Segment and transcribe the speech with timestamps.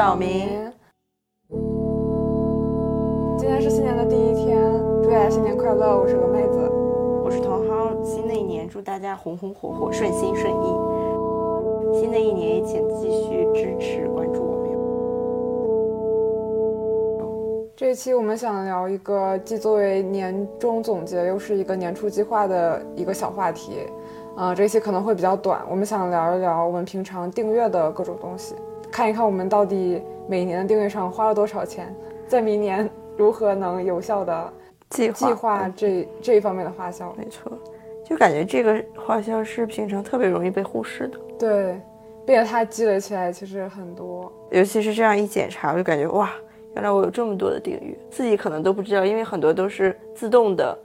[0.00, 0.48] 限速岛民。
[3.38, 4.58] 今天是新年的第一天，
[5.02, 5.98] 祝大家新年快乐！
[5.98, 6.58] 我是个妹子，
[7.22, 8.02] 我是茼蒿。
[8.02, 10.74] 新的一年，祝大家红红火火、顺心顺意。
[12.00, 14.70] 新的一年也请继续支持、关注我们。
[17.76, 23.72] 这一期我们想聊一个既作为年终总结，又是一个年初计划的一个小话题。
[24.34, 28.54] 啊，这一期可能会比较短，我们想聊一聊我们平常订阅的各种东西，
[28.90, 31.94] 看一看我们到底每年的定位上花了多少钱，
[32.26, 34.52] 在明年如何能有效的
[34.90, 37.14] 计计划这这一方面的花销。
[37.16, 37.52] 没错，
[38.04, 41.18] 就感觉这个花销是平常特别容易被忽视的。
[41.38, 41.80] 对，
[42.26, 46.30] 并且它积累起来其实很多，尤其是这样一检查，我就感觉哇，
[46.74, 50.76] 原来我有这么多的订阅，自己可能都不知道，因为很多都是自动的。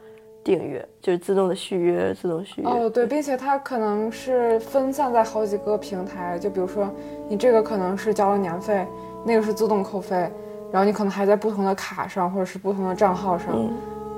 [0.46, 6.88] 订阅就是自动的续约，自动续约哦，对，并且它可能是分散在好几个平台，就比如说
[7.28, 8.86] 你这个可能是交了年费，
[9.26, 10.32] 那个是自动扣费，
[10.72, 13.58] 然后你可能还在不同的卡上或者是不同的账号上，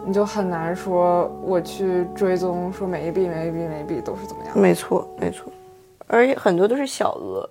[0.05, 4.59] 你就很难说我去追踪说每一笔每一笔每一笔都是怎么样。
[4.59, 5.49] 没错，没错，
[6.07, 7.49] 而且很多都是小额，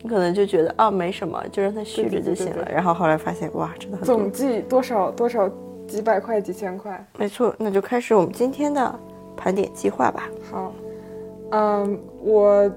[0.00, 5.46] 你可能就觉得啊没什么，就让它续着就行了，然后后来发现哇，真的很总计多少多少。
[5.88, 8.94] 几百块、几千块，没错，那就开始我们今天的
[9.34, 10.28] 盘点计划吧。
[10.50, 10.72] 好，
[11.50, 12.70] 嗯，我，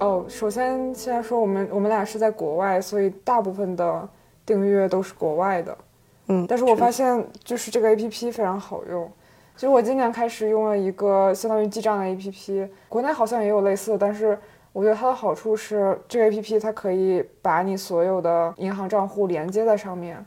[0.00, 4.08] 哦，首先先说我们，我们俩是在国外，所以大部分的
[4.44, 5.78] 订阅都是国外的。
[6.26, 9.08] 嗯，但是我发现就是这个 A P P 非常好用。
[9.54, 14.36] 其实我今年开始用了一个相当于记账的 A P P，国内好像也有类似的，但是
[14.72, 20.24] 我觉得它的好处是这个 A P P 它可以把你所有的银行账户连接在上面。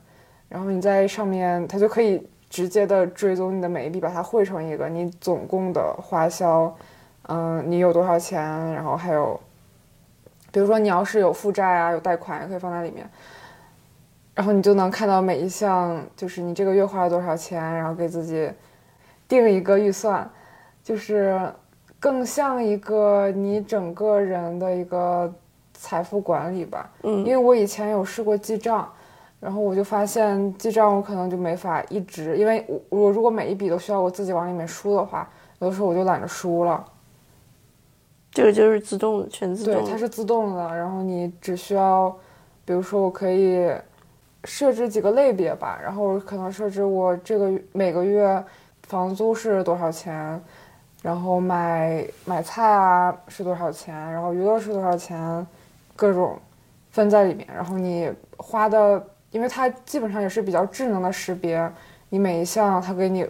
[0.54, 6.72] 然后你在上面，它就可以直接的追踪你的每一笔，把它汇成一个你总共的花销，
[7.24, 8.40] 嗯，你有多少钱，
[8.72, 9.40] 然后还有，
[10.52, 13.10] 比如说你要是有负债啊，有贷款也可以放在里面，
[14.36, 18.48] 然后你就能看到每一项，就是你这个月花了多少钱，然后给自己
[19.28, 20.30] 定一个预算，
[20.84, 21.52] 就是
[22.00, 25.34] 更像一个你整个人的一个
[25.74, 26.88] 财富管理吧。
[27.02, 28.88] 嗯，因为我以前有试过记账。
[29.44, 36.82] 然后我就发现记账我可能就没法一直，因为我我如果每一笔都需要我自己往里面输的话，有的时候我就懒得输了。
[38.32, 39.74] 这个就是自动，全自动。
[39.74, 40.74] 对，它是自动的。
[40.74, 42.10] 然后你只需要，
[42.64, 43.70] 比如说我可以
[44.46, 48.42] 设置几个类别吧，然后可能设置我这个每个月
[48.84, 50.42] 房租是多少钱，
[51.02, 55.46] 然后买买菜啊是多少钱，然后娱乐是多少钱，
[55.98, 56.40] 各种
[56.92, 57.46] 分在里面。
[57.54, 59.06] 然后你花的。
[59.34, 61.70] 因为它基本上也是比较智能的识别，
[62.10, 63.28] 你每一项它给你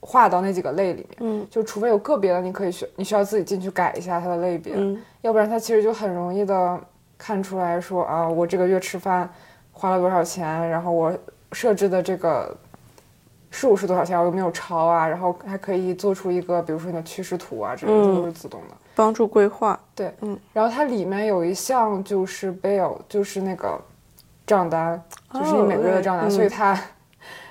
[0.00, 6.78] 划到那几个类里面，嗯，就除非有个别的，你可以需你需要自己进去改一下它的类别，嗯，要不然它其实就很容易的
[7.16, 9.28] 看出来说啊，我这个月吃饭
[9.72, 11.12] 花了多少钱，然后我
[11.52, 12.54] 设置的这个
[13.50, 23.80] 数是多少钱，我有没有超啊，然后还可以做出一个比如说你的趋势图啊，这个都是自动的，帮助规划，对，嗯，然后它里面有一项就是 bill，就是那个。
[24.46, 25.02] 账单
[25.32, 26.78] 就是你每个月的账单，所以它，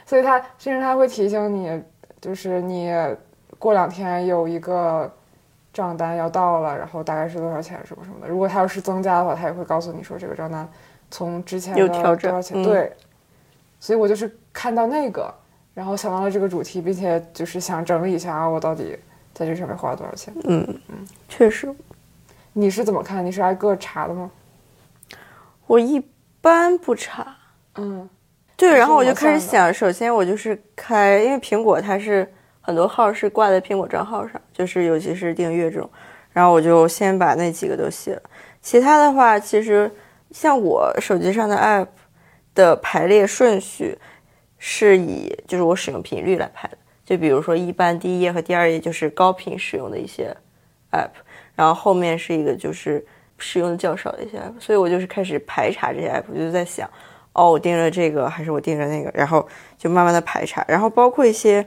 [0.06, 1.84] 所以他甚至他会提醒你，
[2.22, 2.90] 就是你
[3.60, 5.12] 过两天有一个
[5.74, 8.28] 账单要到了，然后大概是多少钱什么什么的。
[8.28, 10.66] 如果他要是增加的话，他也会告诉你说这个账单
[11.12, 12.02] 从之前的多
[12.32, 12.64] 少钱。
[12.64, 12.96] 对，
[13.80, 15.34] 所以我就是看到那个，
[15.74, 18.98] 然后想到了这个主题，并且就是想整理一下啊，我到底
[19.34, 20.34] 在这上面花了多少钱。
[20.46, 21.74] 嗯嗯，确实。
[22.54, 23.26] 你是怎么看？
[23.26, 24.32] 你是挨个查的吗？
[25.68, 26.02] 我一。
[26.46, 27.36] 般不差，
[27.74, 28.08] 嗯，
[28.56, 35.90] 对，然后我就开始想，首先我就是开，因为苹果它是很多号是挂在苹果账号上，就是尤其是订阅这种，
[36.32, 38.22] 然后我就先把那几个都卸了，
[38.62, 39.92] 其他的话，其实
[40.30, 41.88] 像我手机上的 app
[42.54, 43.98] 的排列顺序
[44.60, 50.38] 是以就是我使用频率来排的，就比如说一般第一页和第二页就是高频使用的一些
[50.92, 51.10] app，
[51.56, 53.04] 然后后面是一个就是。
[53.38, 56.90] 使用的较少的一些 app，所以我就是开始排查这些 app，我就在想，
[57.34, 59.46] 哦，我订了这个还是我订了那个，然后
[59.78, 61.66] 就慢慢的排查，然后包括一些，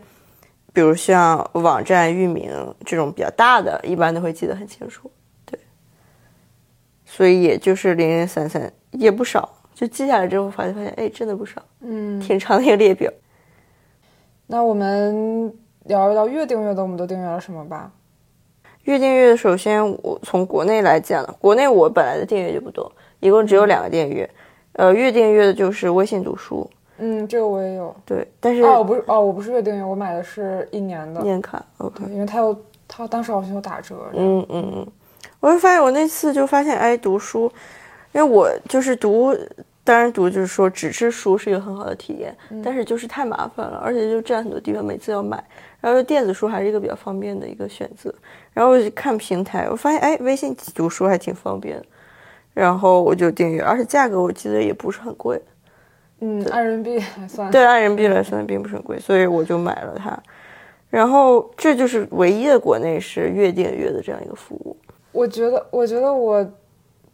[0.73, 2.51] 比如像网站域名
[2.85, 5.11] 这种比较大的，一般都会记得很清楚，
[5.45, 5.59] 对，
[7.05, 13.13] 所以也就是零零散散也不少，就记下来之后发现发现，哎，真的不少，嗯，挺长的一个列表。
[14.47, 15.55] 那我们
[15.85, 17.93] 聊一聊月订阅的，我们都订阅了什么吧？
[18.89, 22.91] 月订阅，首先我从国内来讲，国内我本来的订阅就不多，
[23.21, 24.29] 一共只有两个订阅，
[24.73, 31.21] 呃，月订阅的就是微信读书，嗯，这个我也有，对，但是哦，不是，哦，我不是月订阅，我买的是一年的。
[31.21, 32.59] 年卡，OK，因为它有，
[32.89, 34.87] 它当时好像有打折，嗯嗯嗯，
[35.41, 37.43] 我就发现我那次就发现，哎，读书，
[38.13, 39.37] 因为我就是读，
[39.89, 45.43] 当然读就是说纸质书是一个很好的体验，但是就是太麻烦了，而且就占很多地方，每次要买。
[45.81, 48.15] 然后电子书还是一个比较方便的一个选择。
[48.53, 51.83] 然后我就看平台，我发现哎，微信读书还挺方便，
[52.53, 55.41] 然后我就订阅，而且价格我记得也不是很贵。
[56.21, 60.23] 嗯，按人民币来算，对，按人民币来算并不是很贵，所以我就买了它。
[60.91, 64.77] 然后这就是唯一的国内是月订阅的这样一个服务。
[65.13, 66.47] 我觉得，我觉得我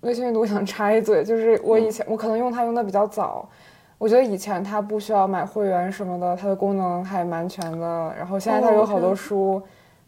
[0.04, 3.48] 微信阅读我想插一嘴，就是我以前我可能用它用的比较早。
[3.96, 8.14] 我觉得以前它不需要买会员什么的，它的功能还蛮全的。
[8.18, 9.62] 然后现在它有好多书，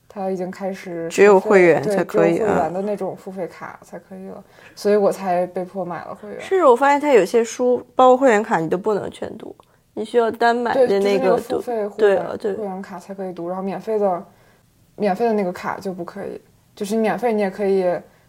[0.06, 4.44] 它已经开始只有会员才可以只有会啊员的那种付费卡才可以了，
[4.74, 6.38] 所以我才被迫买了会员。
[6.40, 9.54] 是我发现它有些书，包括会员卡，你都不能全读，
[9.94, 11.56] 你需要单买对，的那个读。
[11.56, 14.24] 付费会对员啊对会员卡才可以读，然后免费的
[14.96, 16.38] 免费的那个卡就不可以，
[16.74, 17.86] 就是你免费你也可以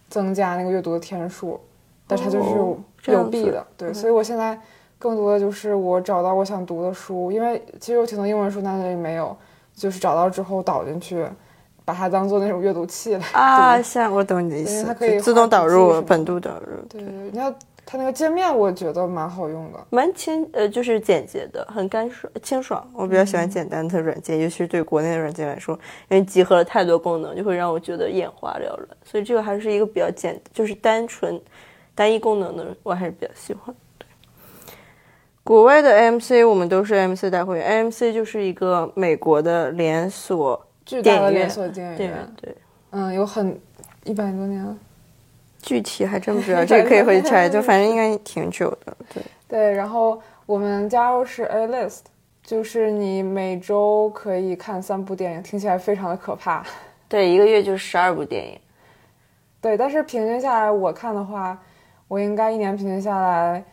[0.10, 1.60] 增加那个阅读的天数，
[2.06, 3.66] 但是它就是哦这样子有弊的。
[3.76, 4.60] 对，所以我现在
[4.98, 9.36] 更多的就是我找到我想读的书，因为其实我挺多英文书单里没有，
[9.74, 11.28] 就是找到之后导进去，
[11.88, 13.84] 把它当做那种阅读器来啊，读。
[13.84, 17.56] 像我懂你的意思，它可以自动导入、本度导入，对你看
[17.86, 19.80] 它那个界面，我觉得蛮好用的。
[19.90, 22.86] 蛮清呃，就是简洁的，很干爽清爽。
[22.94, 25.80] 我比较喜嗯欢简单的软件，尤其是对国内的软件来说，
[26.10, 28.86] 因为集合了太多功能，就会让我觉得眼花缭乱。
[29.06, 31.42] 所以这个还是一个比较简，就是单纯
[31.96, 33.74] 单一功能的，我还是比较喜欢。
[33.98, 34.06] 对，
[35.46, 42.56] 国外的 AMC 我们都是 AMC 大会员，AMC 就是一个美国的连锁巨大的连锁电影院对。
[42.90, 43.60] 嗯，有很
[44.06, 44.76] 一百多年了。
[45.62, 48.98] 具体还真不知道， 这个可以回去查， 就反正应该挺久的。
[49.14, 52.00] 对，对，然后我们加入是 A List，
[52.42, 56.64] 就是你每周可以看三部电影，听起来非常的可怕。
[57.10, 58.58] 对，一个月就是十二部电影。
[59.60, 61.60] 对，但是平均下来，我看的话，
[62.08, 63.64] 我应该一年平均下来，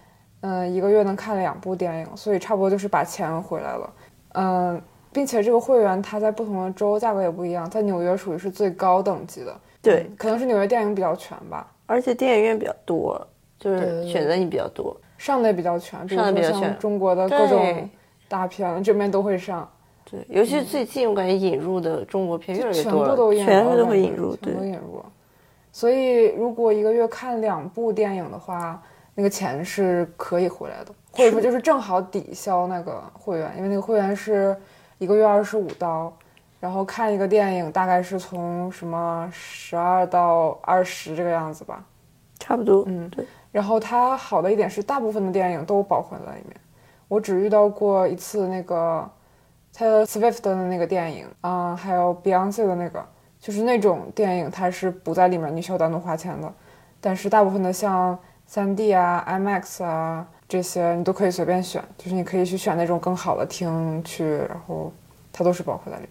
[0.40, 3.92] 嗯，一个月能看两部电影，所以差不多就是把钱回来了。
[4.32, 4.82] 嗯，
[5.14, 13.24] 并且这个会员它在不同的州价格也不一样，在纽约属于是最高等级的，对，可能是纽约电影比较全吧，而且电影院比较多，
[13.58, 14.94] 就是对对选择你比较多。
[15.16, 17.88] 上的也比较全，上的比较全中国的各种
[18.28, 19.66] 大片，这边都会上。
[20.10, 24.36] 对，尤其是最近，我感觉引入的中国片越来越多了，部都引入，全部都引入。
[24.36, 25.04] 对全部，引入。
[25.72, 28.82] 所以如果一个月看两部电影的话，
[29.14, 34.54] 那个钱是可以回来的，或者说就是正好抵消那个会员，因为那个会员是
[35.04, 36.10] 一个月二十五刀，
[36.58, 41.84] 然后看一个电影大概是从什么十二到二十这个样子吧。
[42.40, 42.84] 差不多。
[42.86, 46.56] 嗯对，然后它好的一点是，大部分的电影都包括在里面。
[47.06, 49.06] 我只遇到过一次那个
[49.76, 53.04] Taylor Swift 的那个电影，啊、还有 Beyonce 的那个，
[53.38, 56.50] 就是那种电影它是不在里面，你需要单独花钱的。
[57.00, 58.18] 但是大部分的像
[58.50, 64.92] 3D 啊、IMAX 啊这些，你都可以随便选，就是你可以去选那种更好的厅去，然后
[65.32, 66.02] 它都是包括在里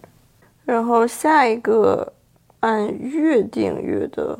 [0.64, 2.12] 然后下一个
[2.60, 4.38] 按月订阅的，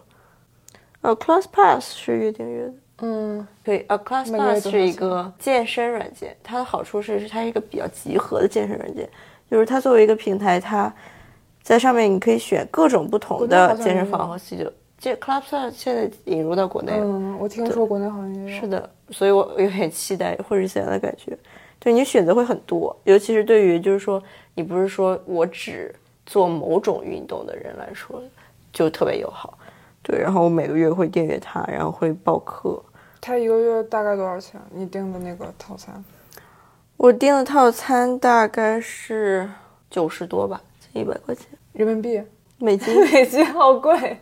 [1.02, 2.72] 呃，Class Pass 是月订阅的。
[3.02, 9.08] 嗯，对个月 Pass 是一个健身软件，它的好处是是它是一个比较集合的健身软件，
[9.50, 10.92] 就是它作为一个平台，它
[11.62, 14.70] 在上面你可以选各种不同的健身房和 studio。
[15.04, 18.58] 这 Class Pass 现在引入到国内了，嗯，我听说国内好像也有。
[18.58, 21.36] 是的，所以我有点期待或者怎样的感觉。
[21.78, 24.22] 对你选择会很多，尤其是对于就是说
[24.54, 25.94] 你不是说我只
[26.24, 28.22] 做某种运动的人来说，
[28.72, 29.58] 就特别友好。
[30.02, 32.82] 对，然后我每个月会订阅它，然后会报课。
[33.20, 34.58] 它一个月大概多少钱？
[34.70, 36.02] 你订的那个套餐？
[36.96, 39.46] 我订的套餐大概是
[39.90, 40.62] 九十多吧，
[40.94, 41.44] 一百块钱
[41.74, 42.22] 人民币？
[42.58, 42.94] 美金。
[43.12, 44.18] 美金好贵，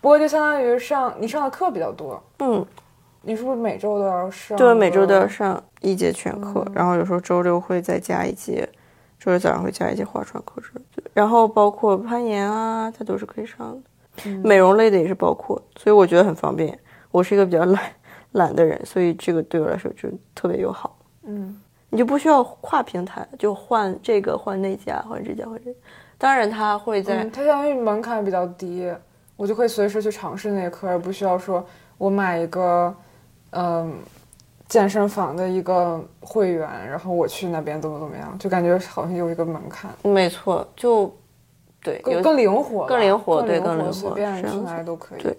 [0.00, 2.64] 不过就相当于上你上的课比较多，嗯，
[3.22, 4.56] 你是不是每周都要上？
[4.56, 5.26] 对，每周都要。
[5.26, 8.68] 上一节全课，嗯然后有时候周六会再加一节，
[9.18, 10.80] 周六早上会加一节划船课程。
[11.12, 13.78] 然后包括攀岩啊，它都是可以上的。
[14.24, 16.78] 嗯美容类的也是包括，所以我觉得很方便。
[17.10, 17.82] 我是一个比较懒
[18.32, 20.96] 懒的人，所以这个对我来说就特别友好。
[21.24, 25.78] 嗯，你就不需要跨平台，就换这个换那家，换这家换这家。
[26.18, 28.90] 当然，它会在、嗯，它相当于门槛比较低，
[29.36, 31.64] 我就可以随时去尝试那科，而不需要说
[31.98, 32.94] 我买一个
[33.50, 33.94] 嗯
[34.68, 41.14] 健身房的一个会员，然后我去那边怎么怎么样，就感觉好像有一个门槛，没错，就
[41.82, 45.22] 对更更灵活，更灵活对更灵活随便去哪里都可以。
[45.22, 45.36] 对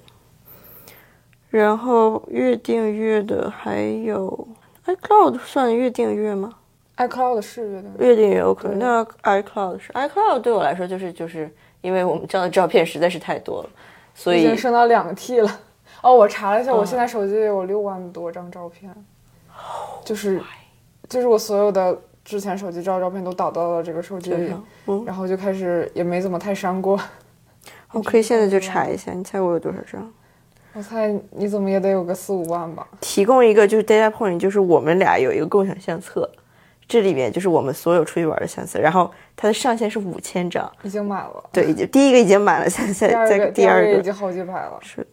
[1.49, 4.47] 然后月订阅的还有
[4.85, 6.53] iCloud 算月订阅吗？
[6.97, 11.49] iCloud 是月订阅，月订阅 OK，对那 iCloud 是 iCloud 对我来说就是就是
[11.81, 13.69] 因为我们这样的照片实在是太多了，
[14.15, 15.59] 所以已经升到两个 T 了。
[16.01, 18.93] 哦，我查了一下，嗯我现在手机里有六万多张照片，
[20.03, 20.41] 就是
[21.07, 24.53] 就是我所有的之前手机照照片都导到了这个手机里，，
[24.87, 26.99] 嗯，然后就开始也没怎么太删过。
[27.91, 30.11] 我可以现在就查一下，你猜我有多少张？
[30.73, 32.87] 我猜你怎么也得有个四五万吧？
[32.99, 36.29] 提供一个就是 data point，就是我们俩有一个共享相册，
[36.87, 44.79] 这里面就是我们所有出去玩的相册，然后它的上限是五千张，已经满了，对，已经第一个已经满了，现在在第二个已经好几百了。
[44.81, 45.05] 是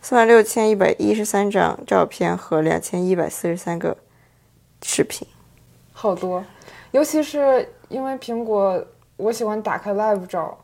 [0.00, 3.96] 四万六千一百一十三张照片和两千一百四十三个
[4.82, 5.28] 视频。
[5.92, 6.42] 好多，
[6.90, 8.82] 尤其是因为苹果，
[9.16, 10.58] 我喜欢打开 Live 照，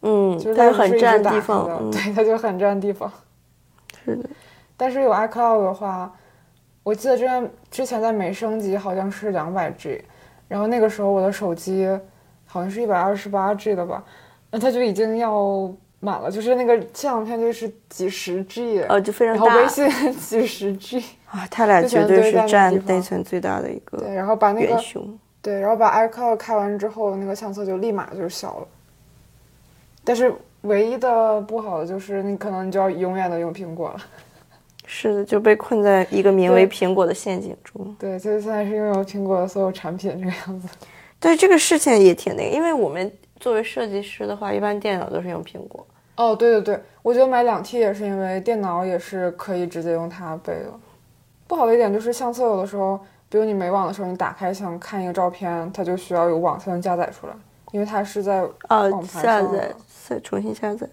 [0.00, 3.12] 嗯，就是它就很占地方，对，它就很占地方。
[4.04, 4.28] 是的，
[4.76, 6.10] 但是有 iCloud 的话，
[6.82, 10.02] 我记得之前之前在美升级好像是两百 G，
[10.48, 11.86] 然后那个时候我的手机
[12.46, 14.02] 好像是一百二十八 G 的吧，
[14.50, 19.86] 那它就已经要满了，就是那个相片就是几十 G，、哦，就非常然后微信
[20.18, 24.80] 几十 G，啊，它俩就绝对是占内存最大的一个对，然后把那个。
[25.40, 28.66] 对，然后把 iCloud 开完之后，那个相册就立马就小了。
[30.04, 34.00] 但是唯一的不好的就是你可能你就要永远的用苹果了。
[34.90, 37.94] 是的，就被困在一个名为苹果的陷阱中。
[37.98, 40.66] 对，就是现在是拥有苹果的所有产品这个样子。
[41.20, 45.86] 对这个事情也挺那个，因为我们作为设计师的话，一般电脑都是用苹果。
[46.16, 50.72] 哦，对对对，我觉得买两 T 也是因为电脑也是可以直接用它背的。
[51.46, 57.32] 不好的一点就是相册有的时候，比如你没网的时候，你打开想看一个照片，它就需要有网才能加载出来，
[57.72, 59.76] 因为它是在啊网，盘下载上
[60.08, 60.88] 再重新下载。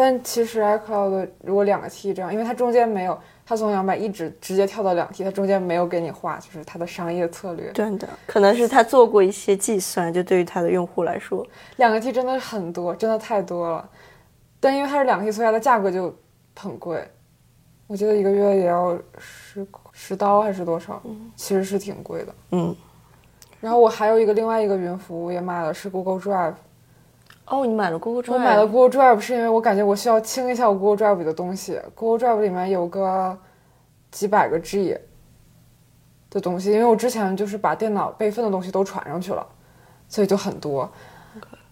[0.00, 7.70] 但其实 iCloud 如果两个 T 这样，因为它中间没有，它从两百一直直接跳到两 T，它中间没有给你画，就是它的商业策略。
[7.72, 13.86] 真的，可能是他做过一些计算，就对于他的用户来说，两个 T 真的很多，真的太多了。
[14.58, 16.16] 但因为它是两个 T，所以它的价格就
[16.56, 17.06] 很贵。
[17.86, 21.02] 我记得一个月也要十十刀还是多少，
[21.36, 22.34] 其实是挺贵的。
[22.52, 22.74] 嗯，
[23.60, 26.54] 然后我还有一个另外一个云服务也买了，是 Google Drive。
[27.50, 31.80] 哦，你买了 Google Drive，我买了 Google Drive 是因为我感觉我需要清一下我 Google Drive 里的东西。
[31.96, 33.36] Google Drive 里面有个
[34.12, 34.96] 几百个 G
[36.30, 39.44] 的东西，因为我之前就是把电脑备份的东西都传上去了，
[40.08, 40.88] 所以就很多。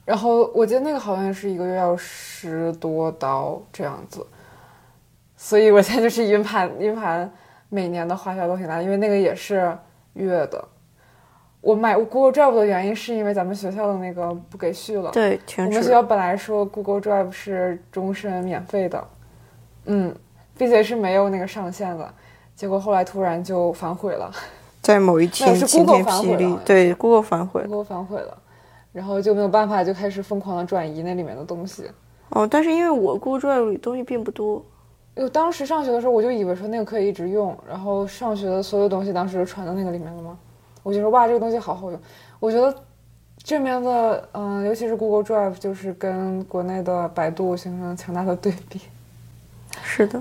[0.05, 4.27] 然后我记得那个好像是一个月要十多刀这样子，
[5.37, 7.31] 所以我现在就是 云盘云盘
[7.69, 9.79] 每年的花销都挺大，因为那个也是
[10.15, 10.65] 月的。
[11.61, 15.11] 我买 Google Drive 的原因是因为咱们学校的那个不给续了。
[15.11, 15.91] 对，停我们学。
[15.91, 19.05] 校本来说 Google Drive 是终身免费的，
[19.87, 20.15] 嗯，
[20.57, 22.09] 并且是没有那个上限的，
[22.55, 24.33] 结果后来突然就反悔了
[24.81, 27.67] 在某一天是晴 Google 了，雳对 Google 反悔了。
[27.67, 28.37] ，Google 反悔了，
[28.93, 31.91] 然后就没有办法，就开始疯狂的转移那里面的东西。
[32.31, 34.65] 哦，但是因为我 Google Drive 里东西并不多，
[35.17, 40.39] 我当时上学的时候，我就以为说那个可以一直用，然后上学的所有东西当时就传到那个里面了嘛，
[40.89, 42.01] 我就说哇，这个东西好好用。
[42.41, 42.75] 我觉得
[43.37, 48.81] 这边的，嗯、尤其是 Google Drive，就是跟国内的百度形成了强大的对比。
[49.85, 50.19] 是的，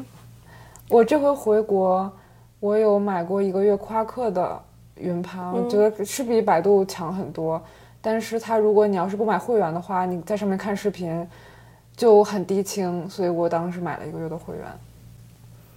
[0.89, 2.12] 我这回回国，
[2.59, 4.62] 我有买过一个月夸克的
[4.95, 7.62] 云盘，我觉得是比百度强很多。
[8.01, 11.25] 但是它如果你要是不买会员的话，你在上面看视频
[11.95, 14.65] 就很低清，所以我当时买了一个月的会员。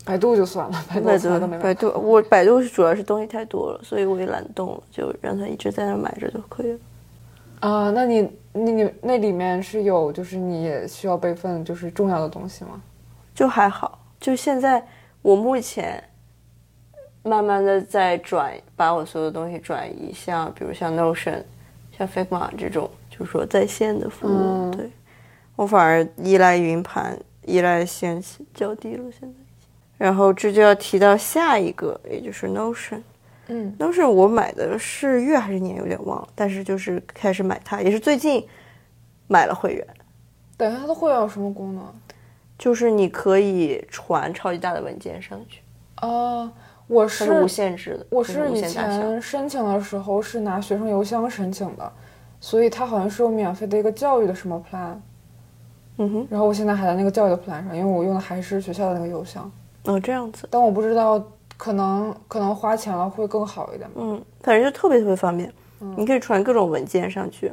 [0.04, 1.18] 百度就算了，百度百。
[1.18, 6.78] 度百度我百度是主要是东西太多了，所以我也懒动了，就让它一直在那买着就可以了。
[7.60, 8.22] 啊、那你
[8.54, 12.80] 你你那里面是有就是你也需要备份就是重要的东西吗？
[13.34, 14.82] 就还好，就现在
[15.20, 16.02] 我目前
[17.22, 21.42] 慢慢的在转，把我所有东西转移，像比如像 Notion、
[21.96, 24.90] 像 Figma 这种，就是说在线的服务，嗯对
[25.56, 28.22] 我反而依赖云盘、依赖线
[28.54, 29.34] 较低了，现在。
[30.00, 33.02] 然后这就要提到下一个，也就是 Notion。
[33.48, 38.42] 嗯 Notion 我买的是月还是年，有点忘了，但是就是开始买它，也是最近
[39.28, 39.86] 买了会员。
[40.56, 41.84] 等一下，它的会员有什么功能？
[42.56, 45.60] 就是你可以传超级大的文件上去，
[45.96, 46.50] 啊、
[46.86, 48.60] 我它是无限制的，我是无以。
[48.62, 51.92] 前申请的时候是拿学生邮箱申请的，
[52.40, 54.96] 所以它好像是有免费的一个教育的什么 plan，
[55.98, 59.50] 嗯哼，然后我现在还在那个教育的 plan 上，因为我用的还是学校的那个邮箱，
[59.84, 61.22] 哦，这样子，但我不知道
[61.56, 63.96] 可能可能花钱了会更好一点吧。
[63.96, 65.52] 嗯，反正就特别特别方便，
[65.96, 67.52] 你可以传各种文件上去。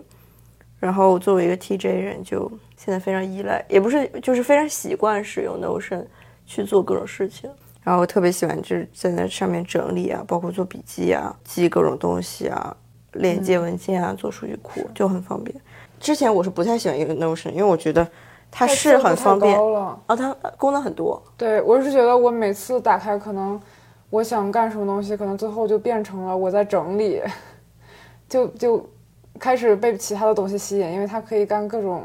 [0.79, 6.05] 然后作为一个 TJ 人，就现在非常依赖，也不是，就是非常习惯使用 Notion
[6.45, 7.49] 去做各种事情。
[7.83, 12.75] 然后我特别喜欢就是在那上面整理啊，包括做笔记啊、记各种东西啊、
[13.13, 15.59] 连接文件啊、做数据库，就很方便。
[15.99, 18.07] 之前我是不太喜欢用 Notion，因为我觉得
[18.51, 19.99] 它是很太方便高了。
[20.07, 21.21] 啊，它功能很多。
[21.35, 23.59] 对我是觉得我每次打开，可能
[24.09, 27.21] 我想干什么东西，可能最后就变成了我在整理，
[28.27, 28.89] 就就
[29.39, 32.03] 开始被其他的东西吸引，因为它可以干各种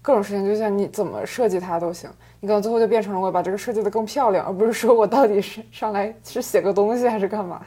[0.00, 2.08] 各种事情，就像你怎么设计它都行。
[2.40, 7.60] 你可能最后就变成了我把这个设计的更漂亮，而不是说我到底是上来是写个东西还是干嘛。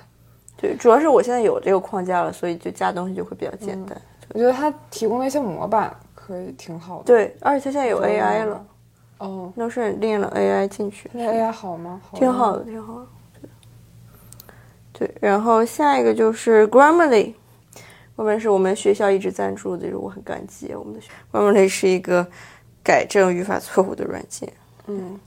[0.58, 3.98] 对，主要是我现在有这个框架了，所以就加东西就会比较简单。
[4.34, 5.96] 我觉得它提供的一些模板
[6.26, 7.04] 可以挺好的。
[7.06, 8.66] 对，而且它现在有 AI 了
[9.20, 12.02] 哦，，Notion 练了 AI 进去，那 AI 好吗？
[12.10, 13.08] 好挺好的，挺好的。
[14.92, 17.34] 对，然后下一个就是 Grammarly。
[18.16, 22.26] Grammarly 是我们学校一直赞助的，就是我很感激我们的学 Grammarly 是一个
[22.84, 24.52] 改正语法错误的软件。
[24.88, 25.20] 嗯，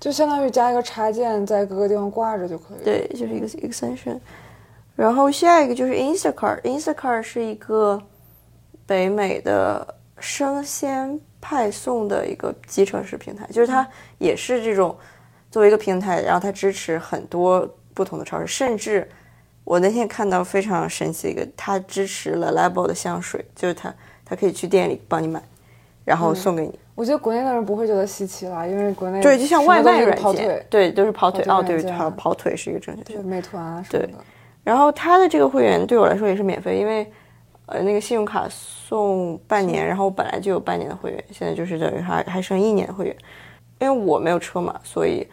[0.00, 4.18] 就相当于加一个插件，在各个地方挂着就可以。，对，就是一个 extension。
[4.96, 8.02] 然后下一个就是 Instacart，Instacart 是一个
[8.86, 13.86] 北美的生鲜派送的一个集成式平台，就是它
[14.18, 14.96] 也是这种
[15.50, 19.08] 作为一个平台，然后它支持很多不同的超市，甚至
[19.64, 23.92] 我那天看到非常神奇的一个，它支持了 Label 的香水，就是它
[24.24, 25.42] 它可以去店里帮你买，
[26.04, 26.78] 然后送给你。
[26.94, 31.42] 我觉得国内的人不会觉得稀奇了，因为国内对，就像外卖软件跑腿，，对，都是跑腿。
[31.48, 34.12] 哦，对，跑跑跑腿是一个正确对美团啊什么的。
[34.62, 37.10] 然后它的这个会员对我来说也是免费，因为
[37.70, 43.16] 呃那个信用卡送半年，然后我本来就有半年的会员，现在就是等于还还剩一年的会员。
[43.80, 45.26] 因为我没有车嘛，所以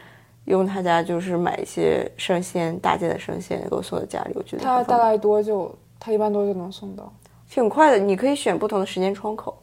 [0.46, 5.76] 用他家就是买一些生鲜大件的生鲜给我送到家里，我觉得它很方便大概多久？
[6.00, 7.12] 他一般多久能送到？
[7.50, 7.98] 挺快的。
[7.98, 9.60] 你可以选不同的时间窗口，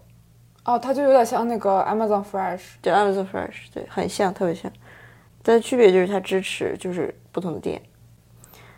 [0.65, 2.74] 哦，它就有点像那个 Amazon Fresh。
[2.82, 4.72] 对 Amazon Fresh 对，很像，特别像。
[5.41, 7.82] 但区别就是它支持就是不同的店，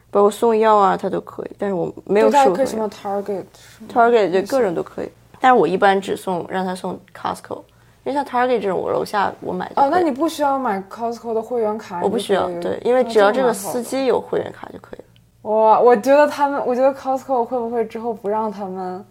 [0.09, 1.51] 包括送药啊，它都可以。
[1.57, 7.57] 但是我没有对，它试过还可以什么 Target？Target 对各种都可以，但是我一般只送让他送 Costco，
[8.03, 12.01] 因为像 Target 这种我楼下我买哦，那你不需要买 Costco 的会员卡？
[12.01, 15.05] 我不需要对，因为只要这个司机有会员卡就可以了。
[15.51, 19.05] 哇，我觉得他们，我觉得 Costco 会不会之后不让他们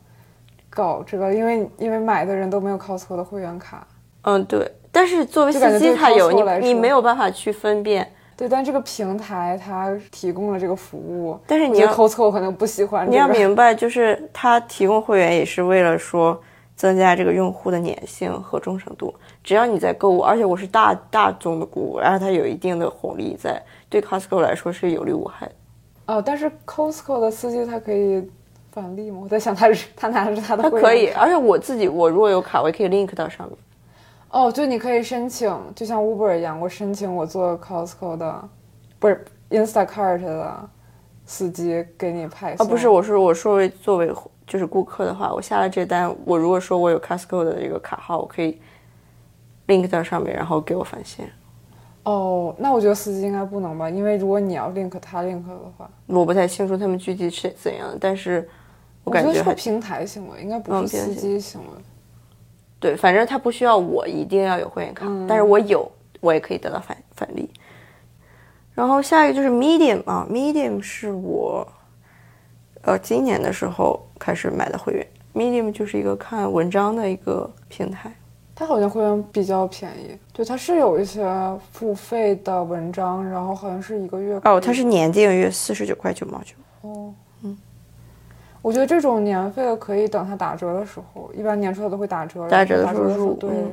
[0.69, 1.33] 搞这个？
[1.33, 3.87] 因为因为买的人都没有 Costco 的会员卡。
[4.23, 4.71] 嗯，对。
[4.91, 8.11] 但是作为司机他有你，你没有办法去分辨。
[8.37, 13.11] 对，但这个平台它提供了这个服务，但是你要我觉得 Costco 可能不喜欢、这个。
[13.11, 16.39] 你要明白，就是它提供会员也是为了说
[16.77, 19.15] 增加这个用户的粘性和忠诚度。
[19.43, 25.53] 只要你在购物，而且我是大大宗的购物，然后它有一定的红利在，对 Costco 来说是有利无害的。
[26.07, 28.23] 哦，但是 Costco 的司机他可以
[28.71, 29.21] 返利吗？
[29.23, 33.57] 我在想他是他拿的是他的会员它可以，而且我自己我如果有卡，我也可以 link 到上面。
[34.31, 38.49] 哦，就你可以申请，就像 Uber 一样，我申请我做 Costco 的，
[38.99, 40.69] 不是 Instacart 的
[41.25, 42.69] 司机给你派啊，送。
[42.69, 44.13] 不是，我说我说为作为
[44.47, 48.61] 就是顾客的话，我下了这单，我如果说我有 Costco 的这个卡号，我可以
[49.69, 51.31] link 到上面，然后给我返现。
[52.03, 58.49] 哦，那我觉得司机应该不能吧，因为如果你要 link 他 link 的话，我不太清楚他们具体是怎样的，但是
[59.03, 61.83] 我感觉还是平台行为，应该不嗯是司机行为。
[62.87, 67.51] 对，反正他不需要我一定要有会员卡，嗯但是我有，我也可以得到返返利。
[68.77, 71.67] 然后下一个就是 Medium 啊，Medium 是我
[72.83, 78.13] 呃今年的时候开始买的会员，Medium 就是一个看文章的一个平台。
[78.55, 81.27] 它好像会员比较便宜，对，它是有一些
[81.73, 86.55] 付费的文章，然后好像是一个月哦，它是年订阅四十九块九毛九。
[86.83, 87.15] 哦，嗯，
[88.67, 93.73] 我觉得这种年费的可以等它打折的时候，一般年初它都会打折，打折的时候时候入对，嗯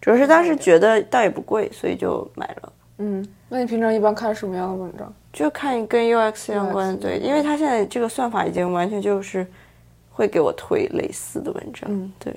[0.00, 2.72] 主要是当时觉得倒也不贵，所以就买了。
[2.98, 5.14] 嗯，那你平常一般看什么样的文章？
[5.32, 9.46] 就看跟 UX 相关的，对，因为它现在这个算法已经完全就是
[10.10, 12.34] 会给我推类似的文章，嗯对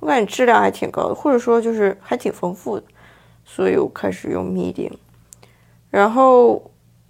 [0.00, 2.84] 我感觉质量还挺高的，或者说就是还挺丰富的，
[3.44, 4.94] 所以我开始用 Medium，
[5.90, 6.62] 然后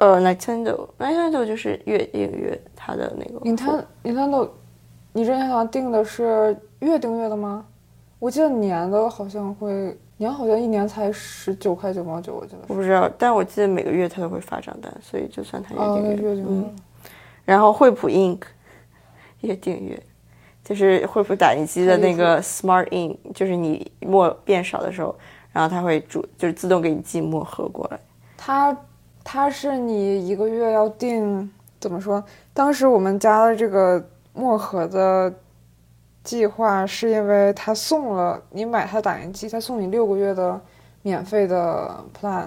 [0.03, 3.87] 呃 Nintendo，Nintendo 就是月订阅它的那个你看，
[5.13, 7.65] 你之前好像订的是月订阅的吗？
[8.19, 12.59] 我记得年的好像会，年好像一年才十九块九毛九，我记得。
[12.67, 16.77] 我不知道，但我记得每个月它都会发账单，所以就算它月哦，订阅，那月订阅嗯，。
[17.45, 18.41] 然后惠普 Ink
[19.43, 20.03] 月 订阅，
[20.65, 25.15] 就是惠普打印机的那个 Smart Ink，就是你墨变少的时候，
[25.53, 28.01] 然后它会主就是自动给你寄墨盒过来。
[28.37, 28.77] 它
[29.25, 32.23] 它是你一个月要定，怎么说？
[32.53, 35.33] 当时我们家的这个墨盒的
[36.23, 40.61] 计划是因为他送了你买他打印机，他送你六个月的
[41.03, 42.47] 免费的 plan。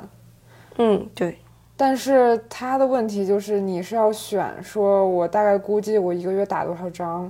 [0.78, 1.38] 嗯，对，
[1.78, 7.30] 但是他的问题就是你是要选，说我大概估计我一个月打多少张，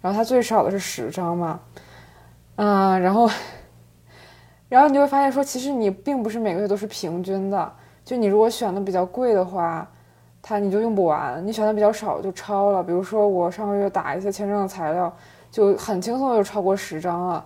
[0.00, 1.60] 然后他最少的是十张嘛，
[2.56, 3.28] 嗯、然后
[4.68, 7.72] 然后你就会发现说，其实你并不是每个月都是平均的，
[8.04, 9.88] 就你如果选的比较贵的话，
[10.40, 12.82] 它你就用不完；你选的比较少就超了。
[12.82, 15.14] 比如说我上个月打一些签证的材料，
[15.50, 17.44] 就很轻松就超过十张了，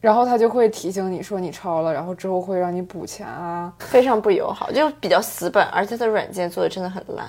[0.00, 3.72] 然后他就会提醒你说你超了，然后之后会让你补钱啊。
[3.78, 7.26] 非常不友好，就比较死板，而且它的软件做的真的很烂。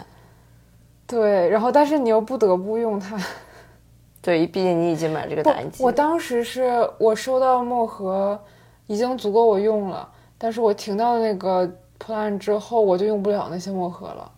[1.07, 3.17] 对，然后但是你又不得不用它。
[4.21, 5.81] 对，毕竟你已经买这个打印机。
[5.81, 8.37] 我当时是我收到墨盒，
[8.85, 14.31] 已经足够我用了，但是我停到那个 plan 之后，我就用不了那些墨盒了。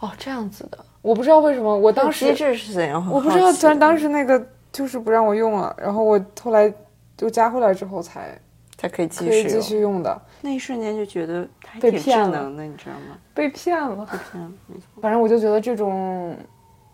[0.00, 1.76] 哦，这样子的，我不知道为什么。
[1.76, 3.04] 我当时机制是怎样？
[3.10, 6.72] 我不知道，虽然当时那个就是不让我用了，然后我后来
[7.16, 8.38] 就加回来之后才
[8.76, 10.22] 才可以继续继续用的。
[10.40, 11.48] 那一瞬间就觉得
[11.80, 13.18] 被骗了，你知道吗？
[13.34, 14.82] 被骗了，被骗了，没错。
[15.00, 16.36] 反正我就觉得这种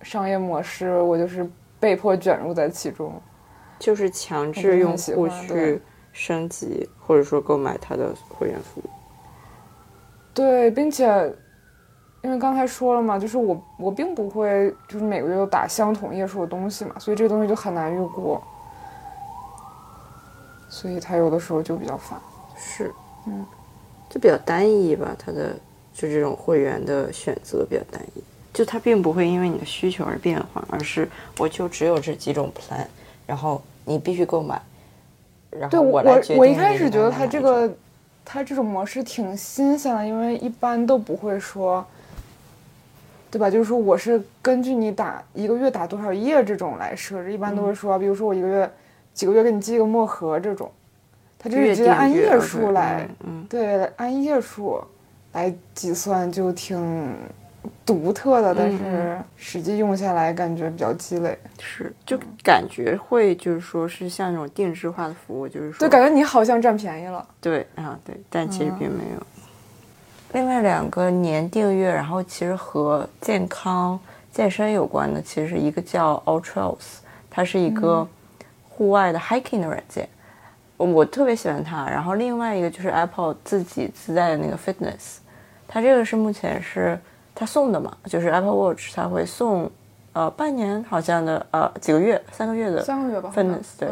[0.03, 1.51] 商业模式，我就是。
[1.81, 3.13] 被迫卷入在其中，
[3.79, 8.89] 就是强制用户去升级或者说购买他的会员服务。
[10.35, 11.33] 对，并且
[12.23, 18.41] 因为刚才说了嘛，就是我我并不会就是每个月都打相同页数的东西嘛，所以这个东西就很难预估，
[20.69, 22.19] 所以它有的时候就比较烦。
[22.57, 22.93] 是，
[23.27, 23.47] 嗯，
[24.11, 25.55] 就比较单一吧，它的
[25.93, 28.23] 就这种会员的选择比较单一。
[28.53, 32.87] 就它并不会因为你的需求而变化，而是我就只有这几种 plan，
[33.27, 34.61] 然后你必须购买。
[35.51, 37.69] 然后我我我一开始觉得它这个，
[38.25, 41.87] 它这种模式挺新鲜的，因为一般都不会说，
[43.31, 43.51] 对吧？
[43.51, 48.71] 就是说我是根据你打一个月打多少页这种来设置，一般都会说，比如说我一个月
[49.13, 50.71] 几个月给你寄个墨盒这种，
[51.39, 53.09] 它这是直接按页数来，
[53.49, 54.83] 对，按页数
[55.33, 57.15] 来计算就挺。
[57.85, 61.39] 独特的，但是实际用下来感觉比较鸡肋。
[61.59, 67.27] 是，就感觉会就是说是像那种定制化的服务，就是说，对，感觉你好像占便宜了。
[67.41, 69.27] 对啊，对，但其实并没有。
[70.33, 73.99] 另外两个年订阅，然后其实和健康
[74.33, 76.99] 健身有关的，其实一个叫 Ultrails，
[77.31, 78.07] 它是一个
[78.69, 80.09] 户外的 hiking 的软件，
[80.77, 81.89] 我特别喜欢它。
[81.89, 85.19] 然后另外一个就是 Apple 自己自带的那个 Fitness，
[85.69, 86.99] 它这个是目前是。
[87.35, 89.71] 他送的嘛，就是 Apple Watch，他会送，
[90.13, 93.89] 呃，半年好像的，呃，几个月，三个月的，三个月吧，Fitness 对。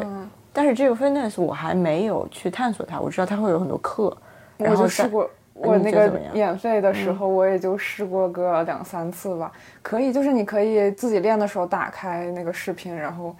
[0.53, 4.15] 但是这个 Fitness 我还没有去探索它，我知道它会有很多课。
[4.59, 9.51] 我就试过，我那个免费的时候，我也就试过个两三次吧。
[9.81, 13.35] 可以，就是你可以自己练的时候打开那个视频，然后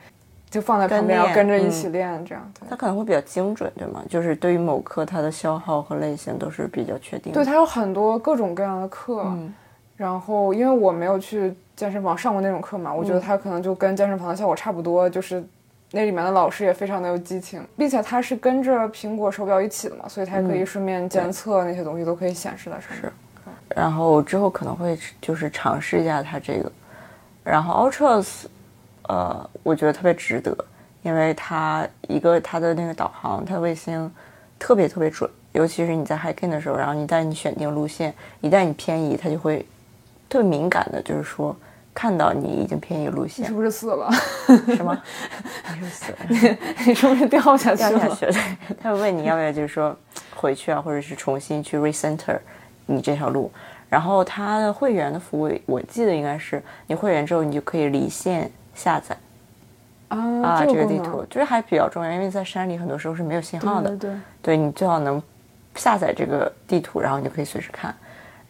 [0.50, 2.52] 就放在旁边，然后跟着一起练，这样。
[2.68, 4.04] 它可能会比较精准，对吗？
[4.10, 7.32] 就是对于某课，它的消耗和类型都是比较确定。
[7.32, 9.24] 对，它有很多各种各样的课。
[10.04, 15.42] 然后，因为我没有去健身房上过那种课嘛，我觉得它可能就跟健身房的效果差不多，就是
[15.92, 23.00] 那里面的老师也非常的有激情，并且它是跟着苹果手表一起的嘛，所以它可以顺便监测那些东西都可以显示在上面。
[23.00, 23.13] 是，
[23.70, 26.70] 然后之后可能会就是尝试一下它这个，
[27.42, 28.28] 然后 Ultras，
[29.04, 30.54] 呃，我觉得特别值得，
[31.02, 34.12] 因为它一个它的那个导航，它的卫星
[34.60, 39.66] 特别特别准，尤其是你在 hiking 的时候，然后一旦你选定路线，一旦你偏移，它就会。
[40.34, 41.56] 特别敏感的，就是说，
[41.93, 44.10] 看到你已经偏移路线，你是不是死了？
[44.76, 45.00] 什么？
[45.80, 46.58] 你是死了？
[46.88, 47.89] 你是不是掉下去了？
[47.91, 48.34] 掉下去了。
[48.82, 49.96] 他会问你要不要，就是说
[50.36, 52.39] 回去啊，或者是重新去 recenter
[52.88, 53.52] 你这条路。
[53.89, 59.15] 然后他的会员的服务，我记得应该是你会员之后，你就可以离线下载
[60.08, 63.96] 啊，这个地图就是还比较重要，因为在山里很多时候是没有信号的。
[63.96, 65.22] 对，对你最好能
[65.76, 67.96] 下载这个地图，然后你就可以随时看。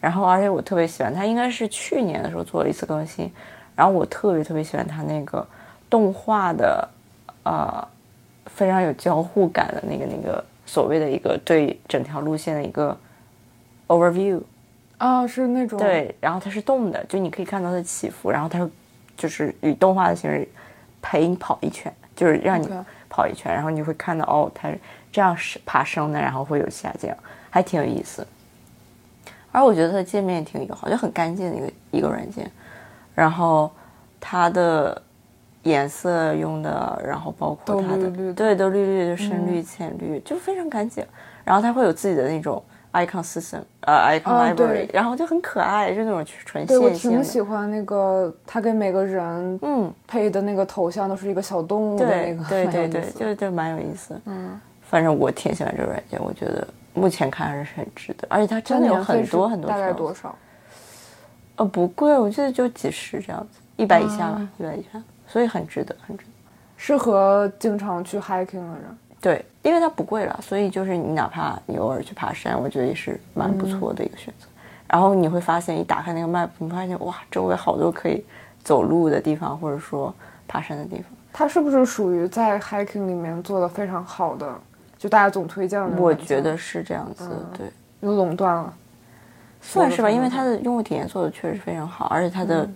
[0.04, 3.32] 然后，而且我特别喜欢它，应该是去年的时候做了一次更新。
[3.74, 5.46] 然后我特别特别喜欢它那个
[5.88, 6.86] 动画的，
[7.42, 7.88] 呃，
[8.44, 12.94] 非常有交互感的那个那个所谓的一个对整条路线的一个
[13.86, 14.42] overview。
[14.98, 18.68] 啊，是那种对，然后它是动的，就你可以看到它起伏，然后它
[19.16, 20.46] 就是以动画的形式
[21.00, 22.68] 陪你跑一圈，就是让你
[23.08, 24.68] 跑一圈，然后你会看到哦，它
[25.10, 27.16] 这样是爬升的，然后会有下降，
[27.48, 28.26] 还挺有意思。
[29.54, 32.50] 而我觉得它的界面也挺友好，就很干净的一个一个软件。
[33.14, 33.70] 然后
[34.20, 35.00] 它的
[35.62, 41.06] 颜色用的，然后包括它的对都绿绿的深绿浅绿，就非常干净。
[41.44, 42.60] 然后它会有自己的那种
[42.92, 46.76] icon system，呃 icon library，然后就很可爱，就那种纯线性。
[46.76, 54.20] 对我挺喜欢那个，它给每个人嗯配的那个头像都是一个小动物的那个，对 对对，就就蛮有意思。
[54.24, 56.66] 嗯，反正我挺喜欢这个软件，我觉得。
[56.94, 59.68] 目前看还是很值得，而且它真的有很多很多。
[59.68, 60.34] 大概多少？
[61.56, 66.30] 呃，不贵，我记得就几十这样子，一百以下吧，一百以下，所以很值得，很值得。
[66.76, 68.98] 适合经常去 hiking 的人。
[69.20, 74.46] 对，因为它不贵了，所以就是你哪怕你偶尔去爬山，我觉得也是蛮不错的一个选择。
[74.86, 78.24] 然后你会发现，一打开那个 map，你发现哇，周围好多可以
[78.62, 80.14] 走路的地方，或者说
[80.46, 81.04] 爬山的地方。
[81.32, 84.54] 它是不是属于在 hiking 里面做的非常好的，
[85.04, 86.14] 就大家总推荐的我？
[86.14, 87.66] 觉得是这样子，对，
[88.00, 88.72] 有垄断了。
[89.60, 92.66] 算是吧，因为它的用户体验做的确实非常好，而且它的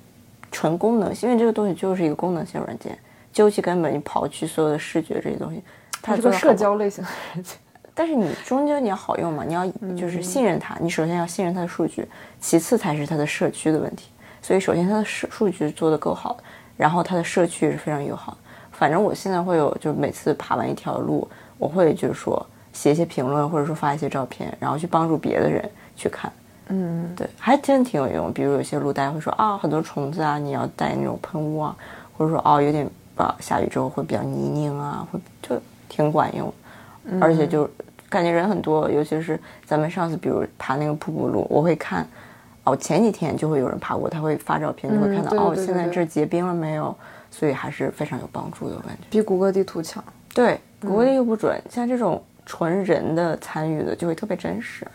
[0.53, 2.99] 纯功能性，因为这个东西就是一个功能性软件，
[3.33, 5.63] 究其根本，你刨去所有的视觉这些东西，
[6.03, 7.57] 它它是个社交类型的软件。
[7.95, 12.07] 但是你终究你要好用嘛，你要就是信任它，你首先要信任它的数据，
[12.39, 14.11] 其次才是它的社区的问题。
[14.43, 16.37] 所以首先它的数数据做得够好，
[16.77, 18.37] 然后它的社区也是非常友好。
[18.71, 21.27] 反正我现在会有，就每次爬完一条路，
[21.59, 26.33] 我会就是说写一些评论，或者说发一些照片，然后去帮助别的人去看。
[26.69, 28.33] 嗯，对，还真挺有用。
[28.33, 31.77] 比如有些路大家会说啊，很多虫子啊，你要带那种喷雾啊，
[32.17, 36.53] 或者说哦有点啊下雨之后会比较泥泞啊，会就挺管用。
[37.21, 37.69] 而且就
[38.11, 42.07] 感觉人很多，尤其是咱们上次比如爬那个瀑布路，我会看
[42.65, 46.95] 哦前几天就会有人爬过，他会发照片，就会看到、哦现在这结冰了没有，
[47.31, 49.05] 所以还是非常有帮助的，我感觉。
[49.09, 50.05] 比谷歌地图强。
[50.35, 54.87] 对，谷歌地又不准，像这种纯人的参与的就会特别真实。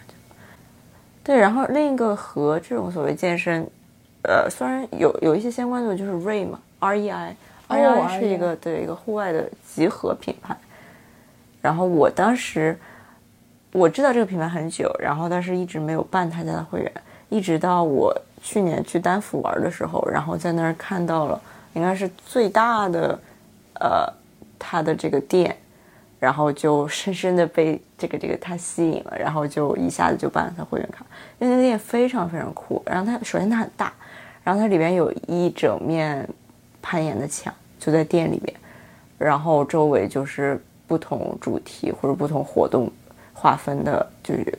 [1.24, 3.66] 对，然后另一个和这种所谓健身，
[4.24, 10.56] 呃，虽然有有一些相关的，就是 REI 嘛，R E I，R E I 是一个对一个户外的集合品牌。
[11.62, 12.78] 然后我当时
[13.72, 16.92] 我知道这个品牌很久，然后但是一直没有办他家的会员，
[17.30, 21.42] 一直到我去年去丹佛玩的时候，然后在那儿看到了，
[21.74, 23.18] 应该是最大的，
[23.80, 24.06] 呃，
[24.60, 25.56] 他的这个店，
[26.24, 31.06] 然后就深深的被这个这个他吸引了，然后就一下子就办了他会员卡，
[31.38, 32.82] 因为那个店非常非常酷。
[32.86, 33.92] 然后它首先它很大，
[34.42, 36.26] 然后它里边有一整面
[36.82, 38.56] 攀岩的墙，就在店里面，
[39.18, 42.90] 然后周围就是不同主题或者不同活动
[43.34, 44.58] 划分的，就是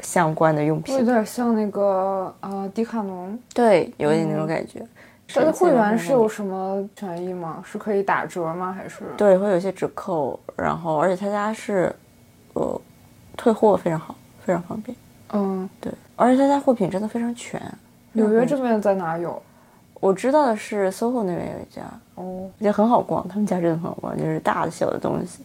[0.00, 1.04] 相关的用品有。
[1.04, 3.36] 点像那个呃迪卡侬。
[3.52, 4.80] 对，有一点那种感觉。
[5.34, 7.62] 它的会员是有什么权益吗？
[7.64, 8.72] 是可以打折吗？
[8.72, 9.04] 还是？
[9.16, 11.94] 对，会有一些折扣，然后而且他家是，
[12.54, 12.80] 呃，
[13.36, 14.14] 退货非常好，
[14.44, 14.96] 非常方便。
[15.32, 17.60] 嗯，对，而且他家货品真的非常全。
[18.12, 19.42] 纽约这边在哪有？
[20.00, 21.82] 我知道的是 SOHO 那边有一家，
[22.16, 25.44] 哦，也很好逛，他们家真的很好逛，就是大的小的东西，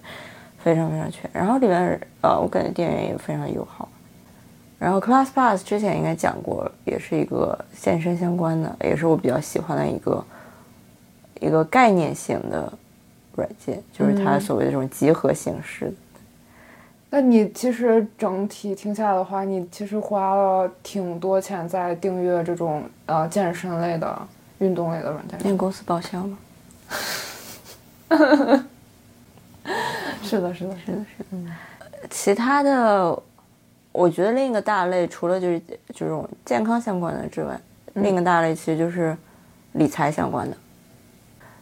[0.57, 1.29] 非常非常全。
[1.31, 3.87] 然后里面呃，我感觉店员也非常友好。
[4.79, 10.23] 然后 Class Pass 之前应该讲过，也是一个健身相关的，也是我比较喜欢的一个
[11.39, 12.71] 一个概念型的
[13.35, 15.93] 软件，就是它所谓的这种集合形式的。
[17.09, 24.27] 那你其实整体听下来的话，你其实花了挺多钱在订阅这种呃健身类的、
[24.59, 25.41] 运动类的软件上。
[25.45, 26.37] 那个公司报销吗？
[30.21, 31.37] 是的，是的，是的，是的。
[32.09, 33.17] 其他的，
[33.97, 35.59] 我觉得另一个大类，除了就是
[35.91, 37.59] 这种健康相关的之外，
[37.95, 39.17] 另一个大类其实就是
[39.71, 40.55] 理财相关的。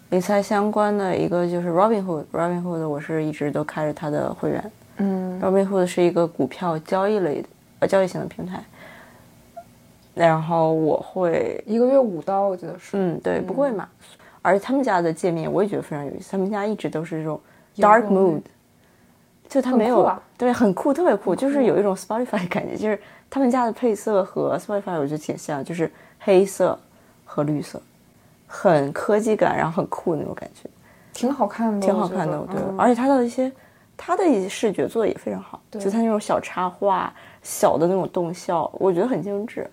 [0.09, 4.71] 理财相关的一个就是 Robinhood，Robinhood 我是一直都开着它的会员。
[4.97, 7.47] 嗯 Robinhood 是一个股票交易类的
[7.79, 8.61] 呃交易型的平台，
[10.13, 12.97] 然后我会一个月五刀，我记得是。
[12.97, 13.87] 嗯对不贵嘛，
[14.41, 17.39] 而且他们家的界面我也觉得非常有意思，他们家一直都是这种
[17.77, 18.41] dark mood，
[19.47, 20.21] 就它没有、啊。
[20.37, 26.77] 对很酷，特别酷，就是有一种 Spotify 的感觉，就是他们家的配色和 Spotify 我觉得挺像，就是黑色
[27.23, 27.81] 和绿色，
[28.47, 30.69] 很科技感，然后很酷那种感觉，
[31.13, 33.49] 挺好看的，挺好看的，对，而且它的一些
[33.95, 35.81] 它的一些视觉做的也非常好，对。
[35.81, 39.65] 就它那种小插画、小的那种动效，我觉得很精致，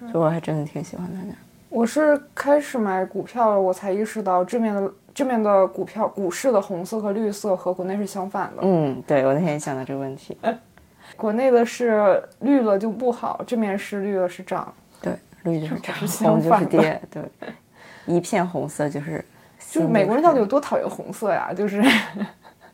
[0.00, 1.36] 所以我还真的挺喜欢他家。
[1.68, 8.62] 我是开始买股票了，我才意识到这面的这面的股票股市的红色和绿色和国内是相反的。
[8.62, 10.38] 嗯，对我那天也想到这个问题。
[11.16, 14.72] 国内的是绿了就不好，这面是绿了是涨。
[15.02, 17.22] 对，绿就是涨，是红就是跌，对，
[18.06, 19.24] 一片红色就是。
[19.72, 21.52] 就是美国人到底有多讨厌红色呀？
[21.52, 21.82] 就是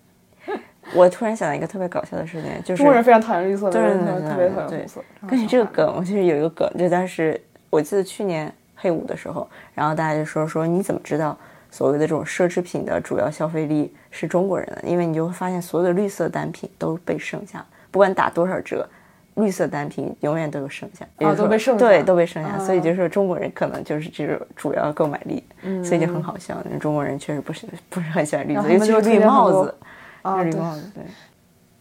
[0.94, 5.02] 我突然想到一个特别搞笑的事情，就是中国人非常讨厌绿色，对对对人特别讨厌红色。
[5.26, 11.36] 关于这个梗，我就是有一个梗，就当时我记得去年黑五的时候，然后大家就说说你怎么知道
[11.74, 14.82] 所谓的这种奢侈品的主要消费力是中国人的？
[14.88, 18.88] 因为你就会发现所有的绿色单品都被剩下，不管打多少折。
[19.34, 25.42] 绿色单品永远都有剩下，也就是说都被剩下对，都被剩下，啊所以就是说中国人可能就是这种主要购买力，
[25.82, 26.56] 所以就很好笑。
[26.78, 29.74] 中国人确实不是不是很喜欢绿色，尤其是绿帽子，
[30.22, 31.02] 啊，绿帽子对。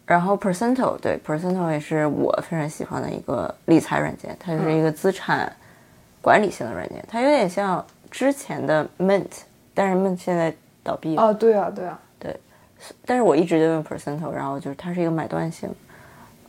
[0.08, 5.56] 然后 Percento 对 Percento 也是我非常喜欢的一个理财软件，它就是一个资产
[6.24, 9.30] 管理型的软件，它有点像之前的 Mint，
[9.74, 12.00] 但是 Mint 现在倒闭了，啊，对啊，对啊，
[13.06, 15.70] 但是我一直就用 Percento，然后就是它是一个买断型，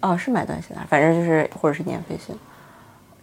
[0.01, 2.37] 哦，是买断型的，反正就是或者是年费性，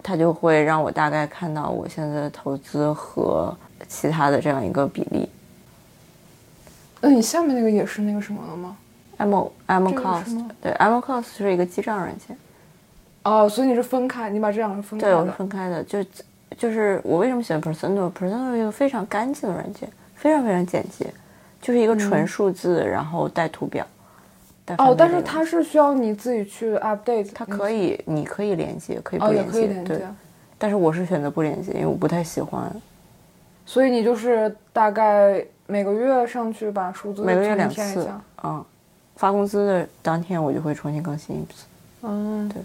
[0.01, 3.55] 它就会让我大概看到我现在的投资和
[3.87, 5.29] 其他的这样一个比例。
[7.01, 8.77] 那你下面那个也是那个什么了吗
[9.17, 12.37] ？M M Cost 对 M Cost 是一个记账软件，
[13.23, 15.31] 哦，所以你是分开，你把这两个分开对，我是。
[15.31, 16.03] 分开的，就
[16.57, 21.07] 就是我为什么喜欢 Percento？Percento 是一个非常干净的软件，非常非常简洁，
[21.61, 23.85] 就是一个纯数字，然后带图表。
[24.77, 30.01] 哦，但是它是需要你自己去 update，它可以，你可以连接，可以不连接，对可以连接。，
[30.57, 32.71] 但是我是选择不连接，因为我不太喜欢
[33.65, 38.09] 所以你就是大概每个月上去把数字每个月两次
[38.43, 38.63] 嗯，
[39.15, 41.65] 发工资的当天我就会重新更新一次。
[42.03, 42.61] 嗯，对。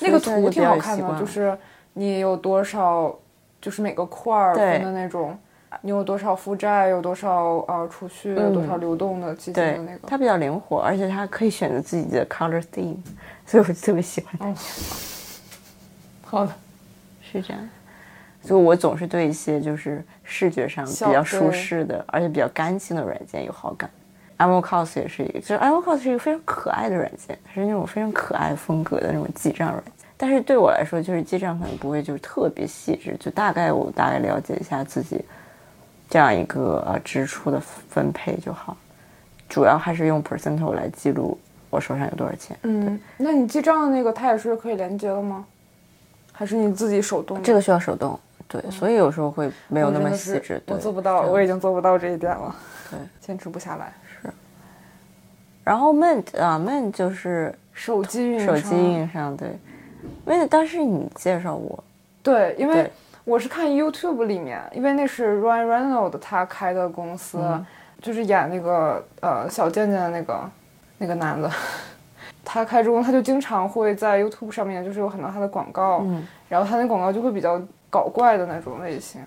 [0.00, 1.56] 那个图挺好看的，就是
[1.94, 3.14] 你有多少，
[3.60, 5.38] 就是每个块儿分的那种，
[5.80, 10.00] 你有多少负债，有多少呃储蓄，有多少流动的基金的那个。
[10.06, 12.96] 它比较灵活，而且它可以选择自己的 color theme，
[13.46, 14.46] 所以我就特别喜欢它。
[14.46, 14.54] 哦，
[16.22, 16.52] 好的，
[17.20, 17.68] 是这样，
[18.42, 23.90] 所以我总是对一些就是视觉上比较舒适的，而且比较干净的软件有好感。
[24.38, 30.01] Amocos 也是一个，就是 Amocos 是一个非常可爱的软件，它是那种非常可爱风格的那种记账软件。
[30.22, 35.20] 但是对我来说，就是记账可能不会就是特别细致，就大概我大概了解一下自己
[36.08, 38.76] 这样一个呃支出的分配就好。
[39.48, 41.36] 主要还是用 Percento 来记录
[41.70, 42.56] 我手上有多少钱。
[42.62, 45.44] 嗯，那你记账的那个它也是可以连接的吗？
[46.30, 47.42] 还是你自己手动？
[47.42, 50.62] 这个需要手动，对，所以有时候会没有那么细致。
[50.64, 52.54] 对我做不到，我已经做不到这一点了，
[52.92, 53.00] 对。
[53.20, 53.92] 坚持不下来。
[54.06, 54.30] 是
[55.64, 59.58] 然后 Mint 啊，Mint 就是手机手机运营商，对。
[60.26, 61.82] Mint 当时你介绍我，
[62.22, 62.90] 对，因为
[63.24, 67.64] 我是看 YouTube 里面，因为那是 Ryan Reynolds 他开的公司，嗯
[68.00, 70.50] 就是演那个呃小贱贱的那个
[70.98, 71.50] 那个男的，
[72.44, 76.26] 他开这公司他就经常会在 YouTube 上面就是有很多他的广告，嗯。
[76.48, 79.20] 然后他那广告就会比较搞怪的那种类型，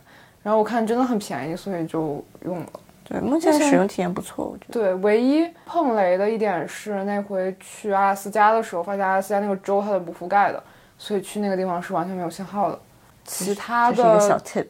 [0.44, 2.66] 然后我看真的很便宜，所以就用了。
[3.08, 4.74] 对，目前使用体验不错，我觉得。
[4.74, 10.62] 对，唯一碰雷的一点是那回去阿拉斯加的时候，发现阿拉斯加那个州它是不覆盖的，
[10.98, 12.80] 所以去那个地方是完全没有信号的。
[13.24, 14.68] 其他这是一个小的，tip，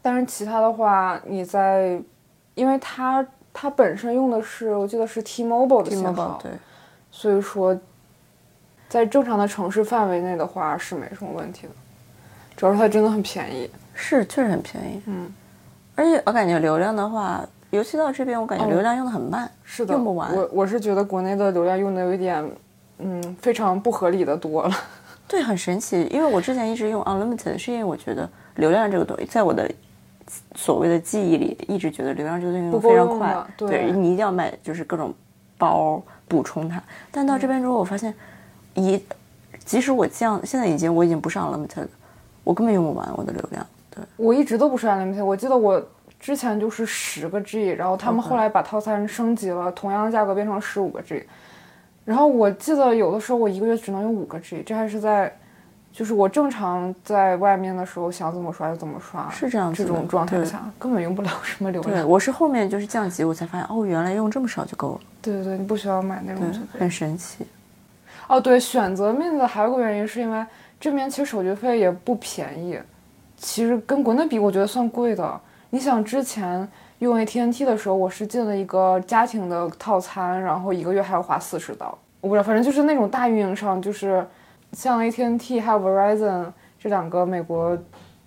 [0.00, 2.00] 但是其他的话，你在，
[2.54, 6.52] 因为它它本身用的是我记得是 T-Mobile 的信号，对，
[7.10, 7.78] 所以说
[8.88, 11.72] 在正常的城市范围内的话是没什么问题的。
[12.56, 15.30] 主要是它真的很便宜，是确实很便宜，嗯，
[15.94, 22.50] 而且我感觉流量的话，尤其到这边，我感觉哦流量用的很慢，是的，用不完我我是觉得国内的流量用的有一点，
[22.98, 24.74] 嗯，非常不合理的多了。
[25.28, 26.08] 对，很神奇。
[26.12, 29.68] 因为我之前一直用 unlimited，是因为我觉得流量这个东西，在我的
[30.54, 35.12] 所谓的记忆里，一直觉得流量这个东西非常快对你一定要买就是各种
[35.58, 36.80] 包补充它。
[37.10, 38.14] 但到这边之后，我发现
[38.74, 39.02] 一，
[39.64, 41.88] 即使我降，现在已经我已经不是 unlimited 了，
[42.44, 43.66] 我根本用不完我的流量。
[43.90, 45.84] 对，我一直都不是 unlimited，我记得我
[46.26, 51.24] 之前就是十个 G，然后他们后来把套餐升级了，同样的价格变成十五个 G，
[52.04, 55.32] 然后我记得有的时候我一个月只能用五个 G，这还是在，
[55.92, 62.08] 就是我正常在外面的时候想怎么刷就怎么刷，是这样这种状态下根本用不了什么流量对，量。
[62.08, 66.58] 我是后面就是降级，我才发现哦，原来用这么少就够了，对对对，你不需要买那种就。
[66.76, 67.46] 很神奇。
[68.26, 70.44] 哦，对，选择 Mint 的还有个原因是因为
[70.80, 72.76] 这边其实手续费也不便宜，
[73.36, 75.40] 其实跟国内比，我觉得算贵的。
[75.76, 76.66] 你想之前
[77.00, 81.86] 用 AT&T 的时候，我是进了一个家庭的套餐，然后一个月还要花四十刀，
[82.22, 84.26] 我不知道，反正就是那种大运营商，就是
[84.72, 86.46] 像 AT&T 还有 Verizon
[86.80, 87.76] 这两个美国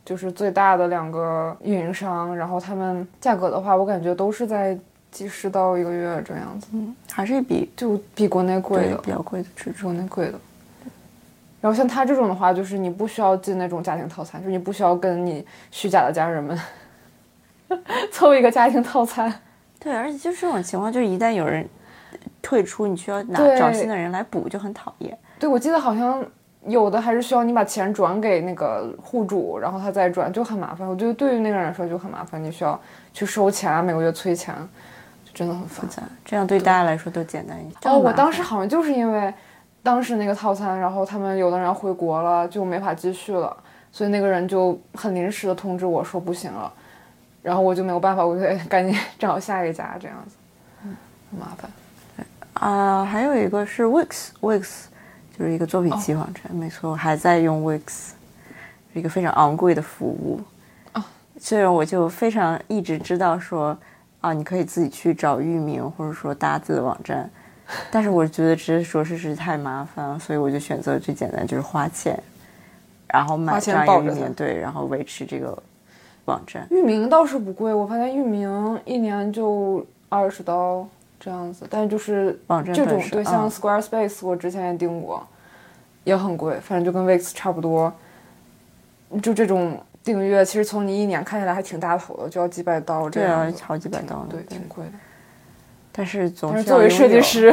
[0.06, 4.78] 就是最大的两个运营商，然后他们价格的话，我感觉都是在
[5.10, 8.98] 几十刀一个月这样子，嗯，还是比就比国内贵的。
[8.98, 9.74] 比较贵的是。
[9.82, 10.40] 国内贵的。
[11.62, 16.56] 然后像他这种的话，就是你不需要进那种家庭套餐，就是你不需要跟你虚假的家人们
[18.12, 19.34] 凑一个家庭套餐。
[19.80, 21.67] 对，而且就是这种情况，就是一旦有人
[22.42, 25.17] 退出，你需要拿找新的人来补，就很讨厌。
[25.40, 26.22] 对，我记得好像
[26.65, 30.86] 有的还是需要你把钱转给那个户主，然后他再转，就很麻烦。
[30.86, 32.78] 我觉得对于那个人来说就很麻烦，你需要
[33.13, 34.54] 去收钱啊，每个月催钱，
[35.24, 35.88] 就真的很烦。
[35.88, 37.94] 复杂，这样对大家来说都简单一点。
[37.94, 39.34] 哦，我当时好像就是因为
[39.82, 43.56] 当时那个套餐，然后他们有的人要回国了，就没法继续了，
[43.94, 46.72] 所以那个人就很临时的通知我说不行了，
[47.50, 50.35] 然后我就没有办法，我就得 赶紧找下一家这样子，
[51.31, 51.71] 麻烦。
[52.54, 54.67] 啊、还有一个是 Wix，Wix
[55.35, 58.12] 就是一个作品集网站，没错，我还在用 Wix，
[58.93, 60.39] 是一个非常昂贵的服务。
[60.93, 61.04] 哦
[61.39, 63.75] 虽然我就非常一直知道说，
[64.21, 67.27] 啊，你可以自己去找域名或者说搭字的网站，
[67.89, 72.21] 但是我觉得直接说是是太麻烦了，所以我就选择最简单，就是花钱，
[73.08, 75.58] 然后买花钱这样一个域名，对，然后维持这个
[76.30, 76.65] 网站。
[76.69, 80.88] 域名倒是不贵，我发现域名一年就二十刀
[81.19, 85.25] 这样子，但是就是网站这种对，像嗯 Squarespace 我之前也订过，
[86.04, 87.92] 也很贵，反正就跟 Wix 差不多。
[89.23, 94.92] 就这种订阅，其实从你一年看下来还挺大头的，就要几百刀这对啊样子，好几百刀呢对，挺贵的。
[95.92, 97.52] 但是总是作为设计有，师，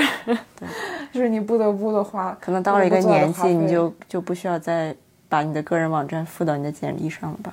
[1.11, 4.95] 就是你不得不的话，可能到了一个年纪，你就就不需要再
[5.29, 7.53] 把你的个人网站附到你的简历上了吧？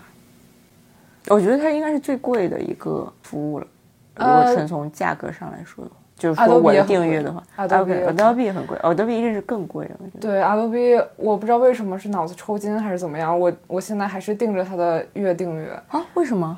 [1.28, 3.67] 我觉得它应该是最贵的一个服务了。
[4.15, 9.99] 如果呃纯从价格上来说的话，就是说我的订阅的话 Adobe 也很贵，Adobe 一定是更贵了。
[10.21, 15.71] 对 Adobe，我不知道为什么是脑子抽筋还是怎么样，我我现在还是盯着它的月订阅。
[15.88, 16.57] 啊，为什么？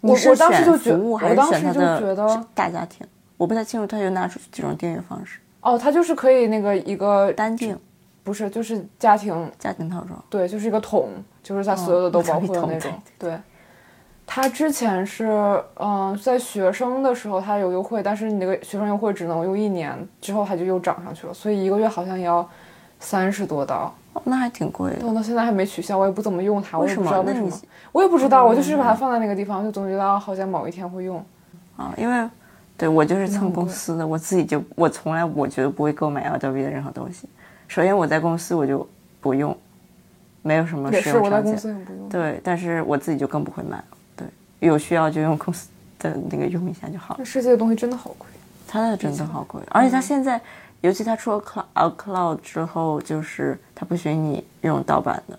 [0.00, 3.06] 我是我当时选就觉我当时就觉得大家庭？
[3.36, 7.78] 我不太清楚它有哪种几种订阅方式，哦，它就是可以那个一个单订、
[8.22, 10.22] 不是就是家庭家庭套装。
[10.30, 11.08] 对，就是一个桶，
[11.42, 12.92] 就是它所有的都包括的那哦种。
[13.18, 13.38] 对，
[14.26, 22.48] 它之前是嗯、在学生的时候它有优惠，但是你那个学生优惠只能用一年，之后它就又涨上去了，所以一个月好像也要
[22.98, 23.94] 三十多刀。
[24.14, 31.24] 哦，那还挺贵我到现在还没取消，我也不怎么用它，我也为什么那你不知道为什么，我也不知道，我就是把它放在那个地方，就总觉得啊好像某一天会用。
[31.76, 32.28] 啊，因为
[32.76, 37.28] 对我就是蹭公司的，我自己就我从来我觉得不会购买 Adobe 的任何东西。
[37.68, 38.88] 首先我在公司我就
[39.20, 39.56] 不用，
[40.42, 41.56] 没有什么使用场景我在公。
[41.56, 42.08] 司也不用。
[42.08, 43.84] 对，但是我自己就更不会买了。
[44.64, 47.18] 对，有需要就用公司的那个用一下就好了。
[47.18, 48.26] 这世界的东西真的好贵。
[48.66, 50.40] 它的真的好贵，而且它现在，
[50.80, 55.38] 尤其它出了 Cloud Cloud 之后，就是它不许你用盗版的。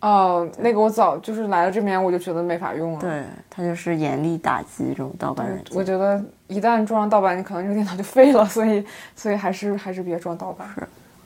[0.00, 3.00] 哦，那个我早就是来了这边我就觉得没法用了。
[3.00, 5.76] 对，它就是严厉打击这种盗版软件。
[5.76, 10.68] 我觉得一旦装上盗版，你可能这个电脑就废了，所以 所以还是还是别装盗版。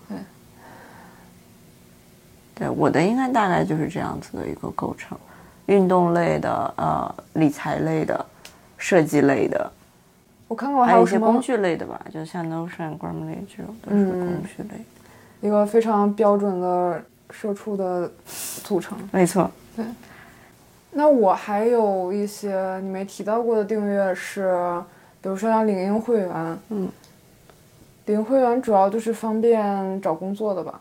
[0.09, 0.19] 对
[2.55, 5.19] 对，我的应该大概就是这样子的一个构成，
[5.71, 8.27] 运动类的、呃，理财类的、
[8.77, 9.71] 设计类的，
[10.49, 14.75] 我看看我还还有一些工具类的吧，就像 Notion、Grammarly 这种都是嗯工具类的。
[15.43, 17.01] 一个非常标准的
[17.31, 18.11] 社畜的
[18.65, 18.99] 组成。
[19.13, 19.85] 没错，对
[20.91, 24.83] 那我还有一些你没提到过的订阅是，
[25.23, 26.89] 比如说像领英会员，嗯，
[28.07, 30.81] 领英会员主要就是方便找工作的吧，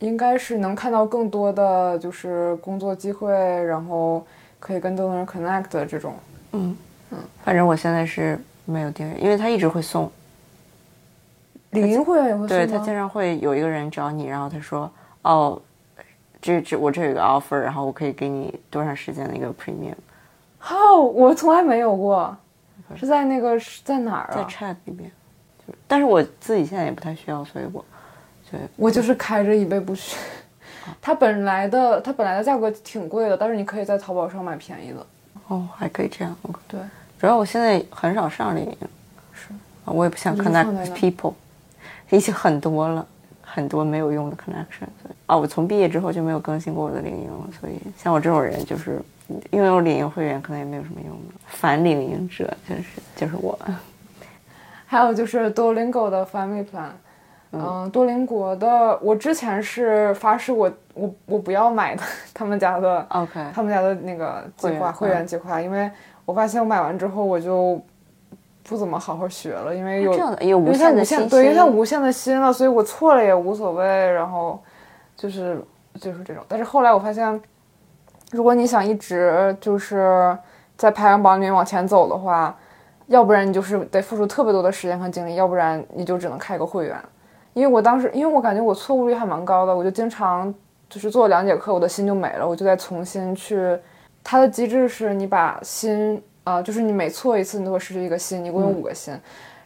[0.00, 3.32] 应该是能看到更多的就是工作机会，
[3.64, 4.26] 然后
[4.58, 6.14] 可以跟更多人 connect 的这种。
[6.52, 6.76] 嗯
[7.10, 10.10] 嗯，反正我现在是没有订阅，因为他一直会送。
[11.70, 14.88] 领英会员也会送对他经常会有一个人找你，然后他说
[15.22, 15.60] ：“哦，
[16.40, 19.94] 这这我这有个 offer，然后我可以给你多长时间的一个 premium，
[20.70, 22.36] 哦，我从来没有过，
[22.94, 25.10] 是在那个是在哪儿啊在啊？chat 里面。
[25.88, 27.84] 但是我自己现在也不太需要，所以我
[28.56, 30.16] 对我就是开着以备不时。
[31.00, 35.06] 它本来的它本来的价格挺贵的，但是你可以在淘宝上买便宜的。
[35.48, 36.36] 哦还可以这样。
[36.68, 36.80] 对，
[37.18, 38.88] 主要我现在很少上领英，
[39.32, 39.48] 是
[39.84, 41.34] 啊我也不想 connect people，
[42.10, 43.06] 已经很多了，
[43.40, 44.88] 很多没有用的 connection。
[45.02, 49.00] 所以啊，我从毕业之后就没有更新过我的领英了，所以像我这种人就是
[49.52, 52.84] 拥有领英会员可能也没有什么用的，反领英者就是
[53.16, 53.58] 就是我。
[54.86, 56.90] 还有就是 Duolingo 的 Family Plan，
[57.60, 62.02] 嗯，多邻国的，我之前是发誓我我我不要买的
[62.32, 65.90] 他们家的 OK，他们家的那个计划会员计划，因为
[66.24, 67.80] 我发现我买完之后我就
[68.62, 74.62] 不怎么好好学了，因为有有无因为它限的信息，无限对，因为它无限的心了，所以我错了也无所谓，然后
[75.16, 75.62] 就是
[76.00, 76.42] 就是这种。
[76.48, 77.40] 但是后来我发现，
[78.30, 80.36] 如果你想一直就是
[80.76, 82.56] 在排行榜里面往前走的话，
[83.08, 86.96] 要不然你就是得付出特别多的时间和精力，要不然你就只能开个会员。
[87.54, 90.52] 因为我当时，因为我感觉我错误率还蛮高的，我就经常
[90.90, 93.78] 就是做两节课，我的心就没了，我就再重新去。
[94.22, 99.14] 它的机制是你把心啊、就是你每错一次，你都会失去一个心，你一共有五个心。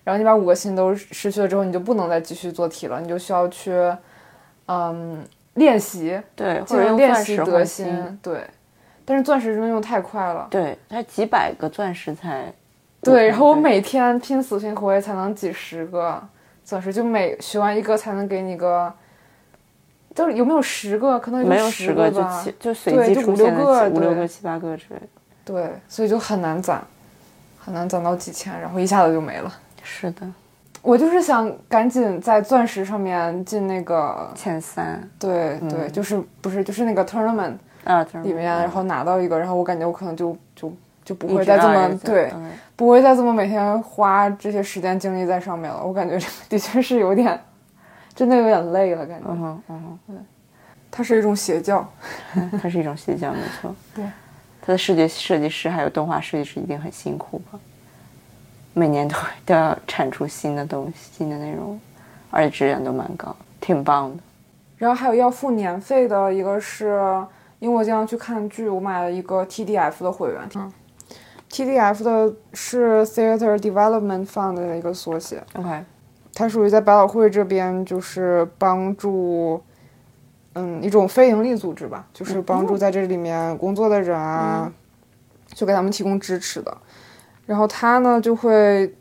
[0.04, 3.72] 然后你把五个心都失去了之后，你就不能再继续做题了，你就需要去，
[4.66, 5.24] 嗯，
[5.54, 8.42] 练习，对，或者练习得心，对。
[9.04, 12.52] 但是钻石真的用太快了，对，它几百个钻石才
[13.02, 13.28] 对。
[13.28, 16.22] 然后我每天拼死拼活也才能几十个
[16.68, 18.92] 钻石，就每学完一个才能给你个，
[20.14, 21.18] 就是有没有十个？
[21.18, 25.06] 可能没有十十个就吧七就随对就五机出现的六个五六个七八个之类的。
[25.46, 26.84] 对，所以就很难攒，
[27.58, 29.50] 很难攒到几千，然后一下子就没了。
[29.82, 30.30] 是的，
[30.82, 37.54] 我就是想赶紧在钻石上面进那个，前三对对，嗯就是不是就是那个 tournament
[37.84, 40.70] 啊里面，然后拿到一个，然后我感觉我可能就就
[41.08, 42.30] 就不会再这么对，
[42.76, 45.82] 不会再这么每天花这些时间精力在上面了。
[45.82, 47.40] 我感觉这个的确是有点，
[48.14, 49.26] 真的有点累了，感觉。
[49.30, 50.16] 嗯哼，嗯哼，对，
[50.90, 51.90] 它是一种邪教，
[52.60, 53.74] 它是一种邪教，没错。
[53.94, 54.04] 对，
[54.60, 57.58] 它的视觉设计师还有动画设计师一定很辛苦吧？
[58.74, 61.80] 每年都都要产出新的东西、新的内容，
[62.30, 64.22] 而且质量都蛮高，挺棒的。
[64.76, 67.00] 然后还有要付年费的一个是，
[67.60, 70.42] 因为我经常去看剧，我买了一个 TDF 的会员。
[70.54, 70.70] 嗯
[71.50, 75.42] ，TDF 的是 Theater Development Fund 的一个缩写。
[75.54, 75.84] OK，
[76.34, 79.62] 它属于在百老汇这边，就是帮助，
[80.54, 84.72] 嗯，一种非盈利组织吧，就是帮助在这里面工作的人啊，
[85.48, 86.76] 就给他们提供支持的。
[87.46, 88.94] 然后他呢就会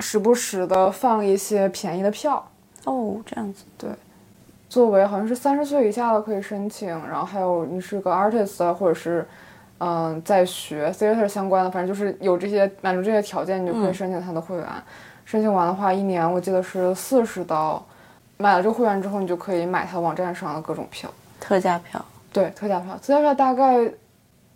[0.00, 2.46] 时不时的放一些便宜的票。
[2.84, 3.64] 哦，这样子。
[3.78, 3.90] 对。
[4.66, 9.24] 作为好像是三十岁以下的可以申请，然后还有你是个 artist 啊或者是，
[9.86, 14.66] 嗯，在学 theater 相关的，反正就是有这些满足这些条件，你就可以申请他的会员。
[15.26, 17.84] 申请完的话，一年我记得是四十刀。
[18.38, 22.02] 买了这个会员之后，你就可以买他网站上的各种票，特价票。
[22.32, 23.86] 对，特价票，特价票大概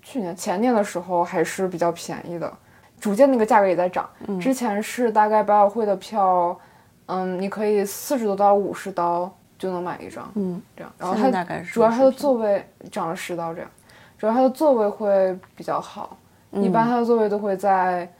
[0.03, 2.51] 去年前年的时候还是比较便宜的，
[2.99, 4.09] 逐渐那个价格也在涨。
[4.41, 6.59] 之前是大概百老汇的票，
[7.07, 9.31] 嗯，你可以四十多刀、五十刀。
[9.59, 13.69] 就能买一张，嗯，这样，然后它主要它的座位涨了十刀，这样，
[14.19, 16.17] 主要它的座位会比较好，
[16.53, 18.11] 一般它的座位都会在，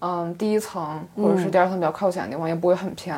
[0.00, 3.16] 嗯，第一层或者是第二层比较靠前的地方，也不会很偏，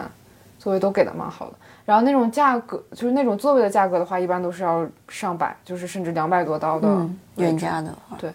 [0.59, 1.53] 座位都给的蛮好的。
[1.85, 8.33] 然后那种价格，就是那种座位的价格的话，一般都是要上百，就是甚至两百多刀的原价的话，对，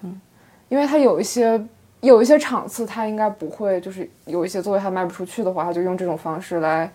[0.70, 1.62] 因为它有一些
[2.02, 6.90] 有一些场次，它应该不会，就是有一些座位它卖不出去的话，它就用这种方式来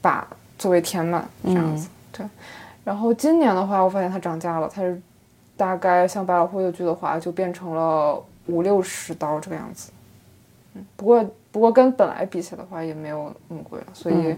[0.00, 0.26] 把。
[0.58, 2.26] 座位填满这样子，对。
[2.82, 4.98] 然后今年的话，我发现它涨价了，它是
[5.56, 9.90] 大概像百老汇的剧的话，就变成了五六十刀这个样子。
[10.74, 13.86] 嗯，不过不过跟本来比起来的话，也没有那么贵了。
[13.92, 14.36] 所以，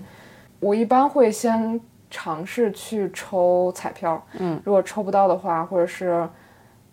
[0.60, 4.22] 我一般会先尝试去抽彩票。
[4.38, 6.28] 嗯，如果抽不到的话，或者是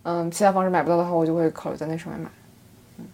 [0.03, 2.30] 嗯其他方式买不到的话，我就会考虑在那上面买。
[2.97, 3.05] 嗯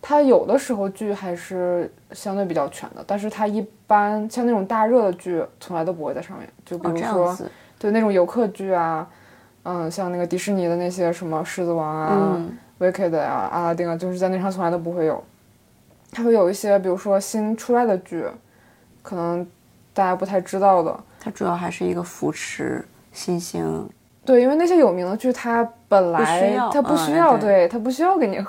[0.00, 6.48] 它有的时候剧还是相对比较全的，但是它一般像那种大热的剧从来都不会在上面。
[6.64, 7.36] 就比如说，
[7.78, 9.06] 对那种游客剧啊，
[9.68, 12.40] 嗯，像那个迪士尼的那些什么狮子王啊、
[12.78, 15.22] Wicked 啊、阿拉丁啊，就是在那上从来都不会有。
[16.10, 18.24] 它会有一些，比如说新出来的剧，
[19.02, 19.46] 可能
[19.92, 20.98] 大家不太知道的。
[21.20, 23.86] 它主要还是一个扶持新兴。
[24.24, 28.40] 对，因为那些有名的剧，它本来它不需要，对，它不需要给你。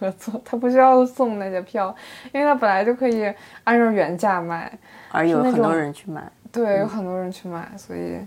[0.00, 1.94] 合作，它不需要送那些票，
[2.32, 4.70] 因为它本来就可以按照原价卖，
[5.12, 6.20] 而有很多人去买。
[6.50, 8.18] 对，有很多人去买，所以，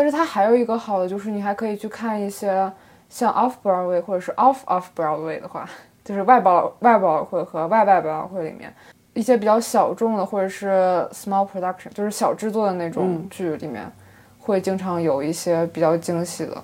[0.00, 2.72] 但是它还有一个好的就是，你还可以去看一些
[3.10, 5.68] 像 Off Broadway 或者是 Off Off Broadway 的话，
[6.02, 8.72] 就是外保外保会和外外包会里面
[9.12, 13.92] 一些比较小众的或者是 Small Production，就是小制作的那种剧里面，
[14.38, 16.56] 会经常有一些比较惊喜的。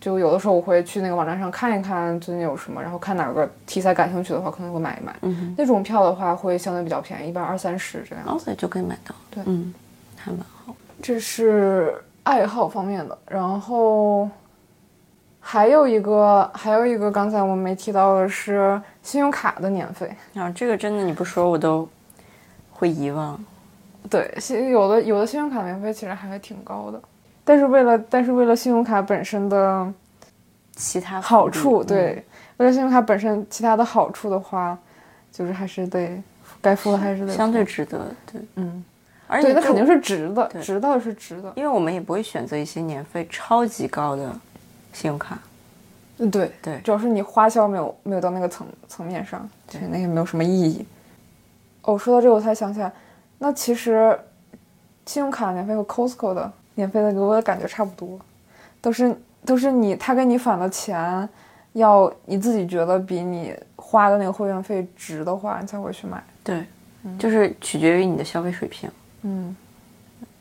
[0.00, 5.16] 就有的时候我会去那个网站上看一看最近有什么，然后看哪个题材感兴趣的话，可能会买一买。
[5.22, 8.38] 嗯，那种票的话会相对比较便宜，一般二三十这样。
[8.38, 9.12] 子就可以买到。
[9.28, 9.74] 对，嗯，
[10.14, 10.72] 还蛮好。
[11.02, 11.92] 这是
[12.24, 14.28] 爱好方面的，然后
[15.40, 20.10] 还有一个，还有一个刚才我没提到的是信用卡的年费。
[20.34, 21.88] 啊，这个真的你不说我都
[22.72, 23.38] 会遗忘。
[24.10, 27.00] 对，信有的有的信用卡年费其实还挺高的。
[27.44, 29.92] 但是为了，但是为了信用卡本身的
[30.74, 32.24] 其他好处，对，
[32.56, 34.76] 为了信用卡本身其他的好处的话，
[35.30, 36.22] 就是还是得
[36.62, 38.82] 该付的还是得相对值得，对，嗯，
[39.34, 44.30] 而且那肯定是值的，值的是值的，因为我们也不会选择一些年费超级高的
[44.92, 45.38] 信用卡，
[46.18, 50.86] 嗯，对对，主要是你花销没有没有到那个层层面上，对，那也没有什么意义。
[51.82, 52.92] 哦，说到这个我才想起来，
[53.38, 54.18] 那其实
[55.06, 56.52] 信用卡年费和 Costco 的。
[56.76, 58.18] 年费的给我的感觉差不多，
[58.80, 59.16] 都是
[59.46, 61.28] 都是你他给你返的钱，
[61.74, 66.20] 要你自己觉得比你花的那个会员费值的话，你才会去买。
[66.42, 66.66] 对，
[67.16, 68.90] 就是取决于你的消费水平。
[69.24, 69.54] 嗯，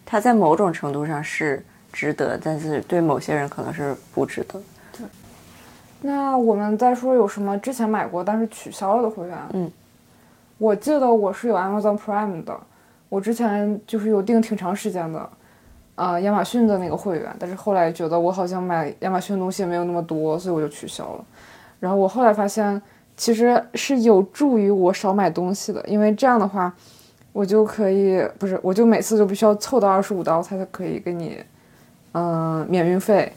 [0.05, 4.61] 它在某种程度上是值得，但是对某些人可能是不值得。
[4.95, 5.05] 对。
[6.01, 9.37] 那我们再说有什么之前买过但是取消了的会员？
[9.53, 9.71] 嗯，
[10.57, 12.59] 我记得我是有 Amazon Prime 的，
[13.09, 15.29] 我之前就是有订挺长时间的。
[15.95, 21.25] 啊，亚马逊的那个会员，但是后来觉得我好像买亚马逊的东西也没有那么多，所以我就取消了。
[21.79, 22.81] 然后我后来发现，
[23.15, 26.73] 其实是有助于我少买东西的，因为这样的话，
[27.33, 31.43] 我就可以不是，我就每次就必须要凑到二十五刀才可以给你，
[32.13, 33.33] 嗯，免运费，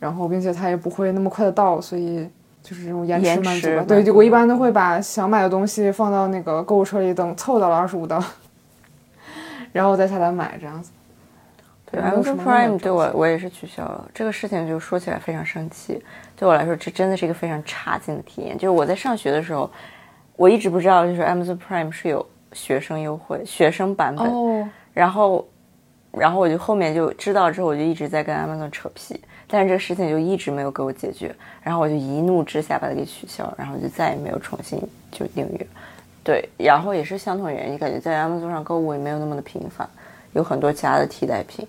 [0.00, 2.28] 然后并且它也不会那么快的到，所以
[2.62, 3.84] 就是这种延迟延满足吧。
[3.86, 8.22] 对，就我一般都会把想买的东西放到那个购物车里，等凑到了二十五刀，
[9.72, 10.90] 然后再下单买这样子。
[11.88, 16.02] 对，Amazon Prime 对我我也是取消了这个事情，就说起来非常生气。
[16.34, 18.56] 对我来说，这真的是一个非常差劲的体验。
[18.56, 19.70] 就是我在上学的时候，
[20.34, 24.26] 我一直不知道，就是 Amazon Prime 是有学生优惠、学生版本。
[24.26, 25.46] 哦，然后，
[26.10, 31.34] 然后我就后面就知道之后，我就一直在跟 Amazon 扯皮，但是这个事情就一直没有给我解决。
[31.62, 34.80] 然后我就一怒之下把它给取消，然后就再也没有重新
[35.10, 35.66] 就订阅。
[36.24, 39.88] 对，然后也是相同原因，感觉在 Amazon 上购物也没有那么的频繁，
[40.34, 41.66] 有很多其他的替代品。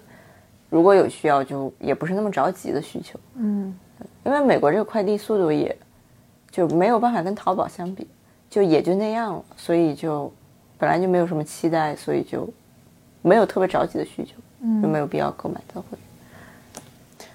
[0.70, 3.20] 如果有需要，就也不是那么着急的需求。
[3.36, 3.76] 嗯，
[4.24, 5.76] 因为美国这个快递速度也
[6.52, 8.08] 就没有办法跟淘宝相比，
[8.50, 10.32] 就也就那样了，所以就
[10.84, 12.46] 本来就没有什么期待，所以就
[13.22, 14.34] 没有特别着急的需求，
[14.82, 15.98] 就没有必要购买特惠。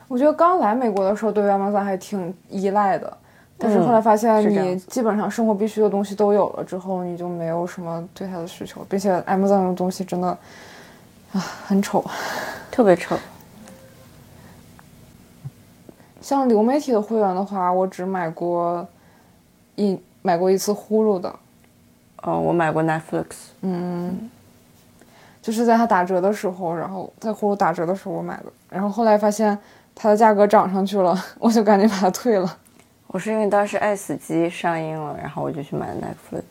[0.07, 3.11] 我觉得刚来美国的时候对 Amazon 还挺依赖的，
[3.57, 10.28] 但是后来发现你基本上生活必需的东西都有了之后，你就没有什么对它的需求，并且 Amazon 的东西真的
[11.32, 12.05] 啊很丑。
[12.70, 13.16] 特别丑，
[16.20, 18.86] 像流媒体的会员的话，我只买过
[19.76, 21.34] 一买过一次呼噜的，
[22.22, 23.24] 哦，我买过 Netflix，
[23.62, 24.30] 嗯
[25.40, 29.56] 就是在它打折的时候，然后在呼噜打折的时候我买的，然后后来发现
[29.94, 32.56] 它的价格涨上去了， 我就赶紧把它退了。
[33.06, 36.42] 我是因为当时《爱死机》上映了，然后我就去买了 Netflix，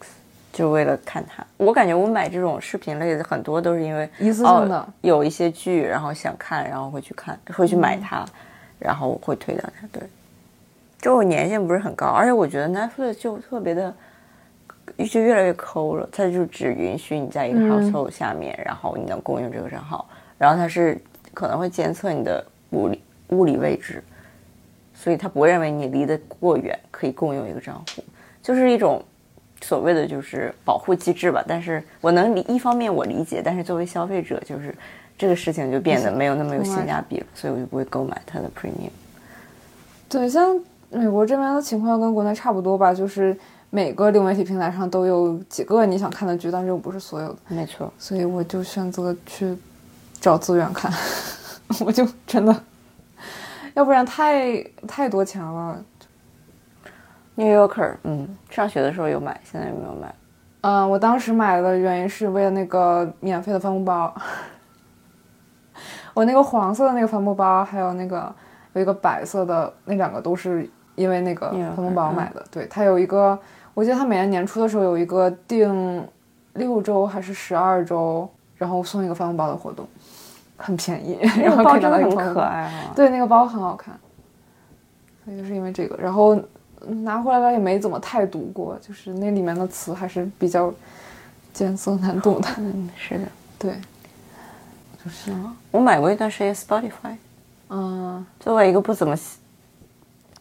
[0.51, 1.45] 就为了看它。
[1.57, 8.26] 我感觉我买这种视频类的很多都是因为一次性的哦、有一些剧，然后想看，然后会去看，会去买它，
[8.80, 9.88] 然后会退掉它。
[9.91, 10.01] 对，
[10.99, 13.93] 就我年限不是很高，而且我觉得 Netflix 就特别的，
[15.10, 20.08] 就越来越抠了，它就只允许你在一个嗯 household 下面，然后你能共用这个账号，
[20.38, 20.98] 然后它是
[21.34, 24.04] 可能会监测你的物理物理位置。
[25.00, 28.04] 所以它不会认为你离得过远可以共用一个账户，
[28.42, 29.00] 就是一种
[29.62, 31.46] 所谓的就是保护机制吧。
[31.48, 34.76] 但是我能理一方面我理解，但是作为消费者，就是
[35.16, 38.90] 这个事情就变得没有那么有性价比了，所以我就不会购买它的 premium。
[40.10, 40.60] 对，像
[40.90, 43.38] 美国这边的情况跟国内差不多吧，就是
[43.70, 49.57] 每个流媒体平台上都有几个你想看的剧，但是又不是所有的，没错，所以我就选择去
[50.20, 50.91] 找资源看，
[51.86, 52.55] 我就真的，
[53.74, 55.84] 要不然太太多钱了。
[57.36, 60.15] New Yorker，嗯，上学的时候有买，现在有没有买？
[60.61, 64.11] 嗯，我当时买的原因是为了那个免费的帆布包，
[66.15, 68.34] 我那个黄色的那个帆布包，还有那个
[68.74, 72.43] 有一个白色的，那两个都是因为那个嗯帆布包买的。
[72.49, 73.38] 对，它有一个，
[73.78, 76.04] 我记得他每年年初的时候有一个订
[76.54, 79.88] 六周还是十二周，然后送一个帆布包的活动，
[80.58, 82.34] 很便宜，然后可以拿个包真的很到一个包。
[82.34, 82.94] 可爱啊。
[82.96, 83.96] 对，那个包很好看，
[85.24, 86.36] 所以就是因为这个，然后
[86.88, 90.74] 嗯拿回来了也没怎么太读过，就是那里面的词还是比较
[91.54, 92.50] 艰涩难懂的。
[92.58, 93.26] 嗯，是的，
[93.60, 93.76] 对，
[95.06, 95.32] 就是
[95.70, 97.16] 我买过一段时间 Spotify，
[97.70, 99.16] 嗯，作为一个不怎么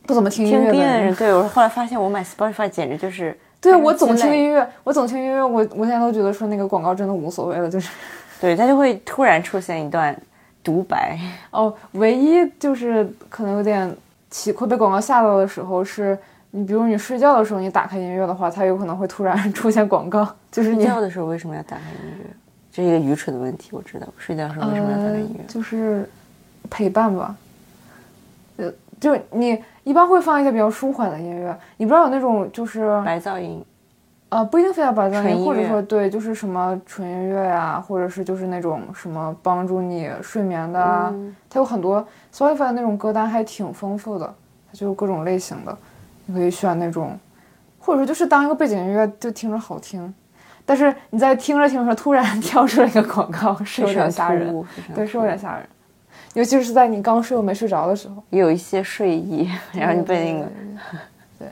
[0.06, 4.34] 不怎么听音乐的人对我后来发现我买 Spotify 简直就是对我总听。
[4.34, 7.90] 音乐，我总听音乐，我我现在都觉得说那个广告真的无所谓了，就是
[8.40, 10.16] 对，它就会突然出现一段
[10.62, 11.18] 独白，
[11.50, 13.94] 哦，唯一就是可能有点
[14.30, 16.16] 起会被广告吓到的时候是。
[16.52, 22.24] 你比如你睡觉的时候，你打开音乐的话，它有可能会突然 出现广告，就是你睡觉的时候为什么要打开音乐？
[22.72, 24.06] 这是一个愚蠢的问题，我知道。
[24.16, 25.40] 睡觉的时候为什么要打开音乐？
[25.40, 25.44] 呃？
[25.46, 26.08] 就是
[26.70, 27.36] 陪伴吧。
[29.00, 33.64] 呃，就你一般会放一些比较舒缓的音乐，你不知道有那种就是白噪音，
[34.28, 41.34] 呃，不一定非要白噪音，或者说对，就是什么纯音乐呀、或者是就是那种什么帮助你睡眠的啊，嗯。
[41.48, 44.34] 它有很多 Spotify 的那种歌单还挺丰富的，
[44.70, 45.76] 它就有各种类型的，
[46.26, 47.18] 你可以选那种，
[47.78, 50.12] 或者说就是当一个背景音乐就听着好听，
[50.64, 55.66] 但是你在听着听着突然 跳出来一个广告，是有点吓人，，对，是有点吓人，
[56.36, 58.22] 尤其是在你刚睡又没睡着的时候。
[58.28, 60.50] 也有一些睡意，然后你被那个
[61.38, 61.48] 对，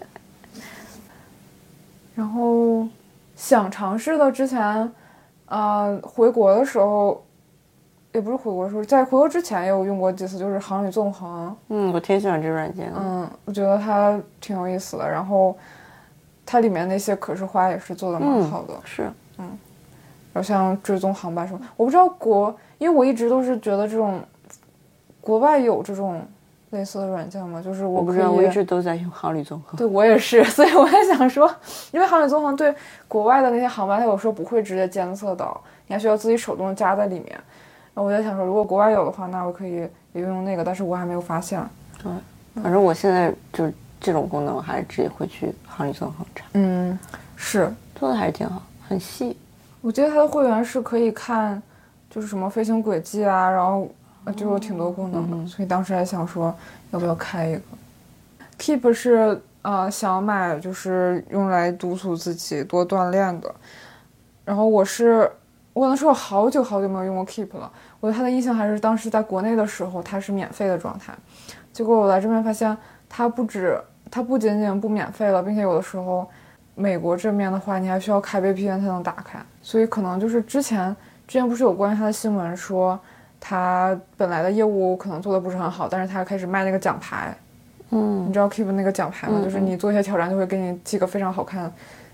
[2.14, 2.86] 然后
[3.34, 4.92] 想尝试的之前，
[5.46, 7.24] 呃，回国的时候，
[8.12, 12.98] 也不是回国的时候，在回国之前也有用过几次，就是航旅纵横，嗯，我挺喜欢这个软件的。
[13.00, 15.56] 嗯，我觉得它挺有意思的，然后
[16.44, 19.48] 它里面那些可视化也是做的蛮嗯好的，是，嗯
[20.34, 24.20] 然后像追踪航班什么，我不知道国，因为我一直都是觉得这种
[25.24, 26.20] 国外有这种
[26.70, 27.62] 类似的软件吗？
[27.62, 29.74] 就是我我不知道，我一直都在用航旅纵横。
[29.78, 31.50] 对我也是， 所以我也想说，
[31.92, 32.74] 因为航旅纵横对
[33.08, 37.32] 国外的那些航班，它有时候不会直接监测到，你还需要自己手动加在里面。
[37.94, 41.64] 然后我在想说，如果国外有的话，那我可以也用那个，但是我还没有发现。
[42.02, 42.12] 对
[42.62, 46.44] 反正我现在就这种功能，我还是直接会去航旅纵横查。
[46.52, 46.98] 嗯，
[47.34, 49.36] 是做的还是挺好，很细。
[49.80, 51.62] 我记得它的会员是可以看，
[52.10, 53.88] 就是什么飞行轨迹啊，然后
[54.32, 56.54] 就有挺多功能的，所以当时还想说
[56.90, 57.60] 要不要开一个。
[58.58, 63.54] Keep 是呃想买就是用来督促自己多锻炼的，
[64.44, 65.30] 然后我是
[65.72, 67.70] 我可能是我好久好久没有用过 Keep 了，
[68.00, 71.12] 我对它的印象还是当时在国内的时候它是免费的状态，
[71.72, 72.76] 结果我来这边发现
[73.08, 73.78] 它不止
[74.10, 76.26] 它不仅仅不免费了，并且有的时候
[76.76, 80.94] 美国这边的话你还需要开 VPN 才能打开，所以可能就是之前
[81.26, 82.98] 之前不是有关于它的新闻说
[83.46, 87.36] 它本来的业务可能做的不是很好，但是他开始卖那个奖牌。
[87.90, 89.38] 嗯，你知道 Keep 那个奖牌吗？
[89.44, 91.70] 就是你做一些挑战，就会给你寄个非常好看、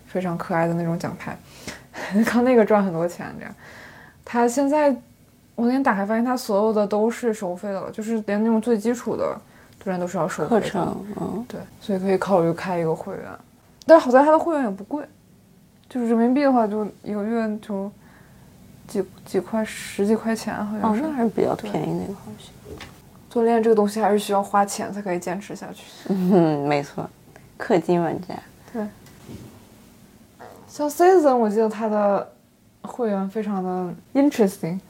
[0.09, 1.39] 非常可爱的那种奖牌，
[2.27, 3.33] 靠那个赚很多钱。
[3.39, 3.55] 这样，
[4.25, 4.91] 他现在
[5.55, 9.41] 我那天打开发现，他所有的都是收费的了，就是连那种最基础的，
[9.79, 10.97] 突然都是要收费的。
[11.21, 13.25] 嗯，对，所以可以考虑开一个会员。
[13.87, 15.05] 但是好在他的会员也不贵，
[15.89, 17.91] 就是人民币的话，就一个月就
[18.91, 21.03] 几几块、十几块钱，好像是。
[21.03, 22.79] 哦，那还是比较便宜那个好像。
[23.31, 25.85] 做练这个东西还是需要花钱才可以坚持下去。
[26.09, 27.09] 嗯，没错，
[27.57, 28.35] 氪金玩家。
[28.73, 28.85] 对，
[30.69, 32.29] 像 Season，我记得它的
[32.83, 34.81] 会员非常的 interesting。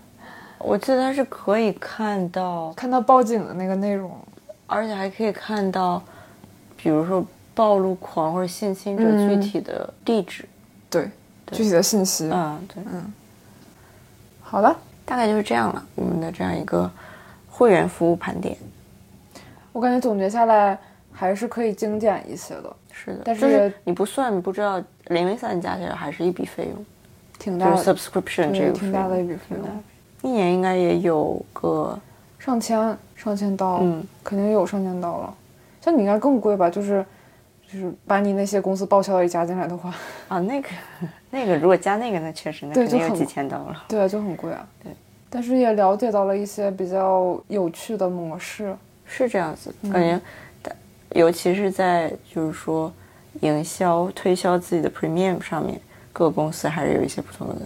[0.56, 4.10] 我记得它是可以看到看到报警的那个内容，
[4.66, 6.02] 而且还可以看到，
[6.78, 7.22] 比如说
[7.54, 10.48] 暴露狂或者性侵者具体的地址，
[10.88, 11.10] 对，
[11.52, 12.30] 具体的信息。
[12.32, 13.12] 嗯，对，嗯。
[14.50, 15.86] 好了，大概就是这样了。
[15.94, 16.90] 我们的这样一个。
[17.52, 18.56] 会员服务盘点，
[19.70, 20.78] 我感觉总结下来
[21.12, 22.76] 还是可以精简一些的。
[22.90, 26.86] 是的，但是你不算，你不知道零零散加起来还是一笔费用，
[27.38, 27.76] 挺大的。
[27.76, 29.68] subscription 这个挺大的一笔费用，
[30.22, 31.98] 一年应该也有个
[32.38, 35.34] 上千上千刀，嗯，肯定有上千刀了。
[35.82, 36.70] 像你应该更贵吧？
[36.70, 37.04] 就是
[37.72, 39.94] 就是把你那些公司报销的加进来的话，
[40.28, 40.68] 啊，那个
[41.30, 43.84] 那个如果加那个，那确实那肯定有几千刀了。
[43.88, 44.66] 对啊，就很贵啊。
[44.82, 44.92] 对。
[45.32, 48.74] 但是也了解到了一些比较有趣的模式，
[49.06, 50.20] 是这样子，感觉，
[51.10, 52.92] 尤其是在就是说
[53.40, 55.80] 营销推销自己的 premium 上面，
[56.12, 57.56] 各个公司还是有一些不同的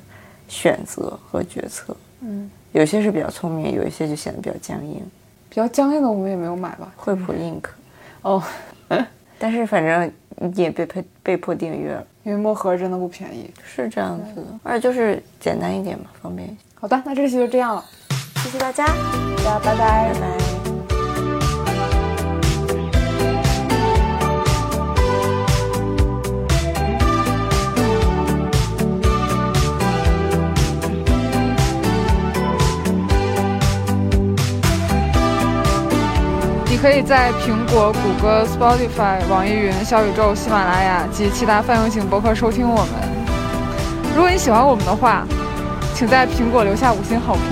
[0.47, 1.97] 选择和决策。
[2.21, 5.01] 嗯，有些是比较聪明，有一些就显得比较僵硬。
[5.49, 6.93] 比较僵硬的我们也没有买吧？
[6.97, 7.63] 惠普 ink，
[8.21, 8.43] 哦，
[9.45, 10.11] 但是反正
[10.55, 13.51] 也被被被迫订阅了，因为墨盒真的不便宜。
[13.63, 16.49] 是这样子的，而且就是简单一点嘛，方便。
[16.75, 17.85] 好的，那这期就这样了，
[18.37, 18.87] 谢谢大家，
[19.45, 20.64] 大家拜拜，拜拜。
[36.85, 42.89] 可以在苹果、谷歌、Spotify、网易云、小宇宙、喜马拉雅及其他泛用型博客收听我们。
[44.15, 45.27] 如果你喜欢我们的话，
[45.95, 47.43] 请在苹果留下五星好评。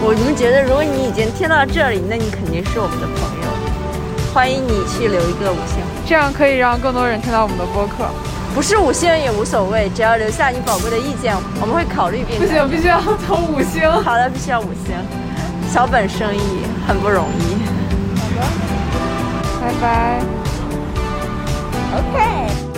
[0.00, 3.50] 我们觉得，如果你已经听到这里，那你肯定是我们的朋友。
[4.32, 8.06] 欢迎你去留一个五星，这样可以让更多人听到我们的播客。
[8.54, 12.38] 不是五星也无所谓，只要留下你宝贵的意见，我们会考虑并。
[12.38, 13.90] 不行，必须要投五星。
[13.90, 14.94] 好的，必须要五星。
[15.68, 17.83] 小本生意很不容易。
[19.60, 20.20] 拜拜。
[21.94, 22.73] OK。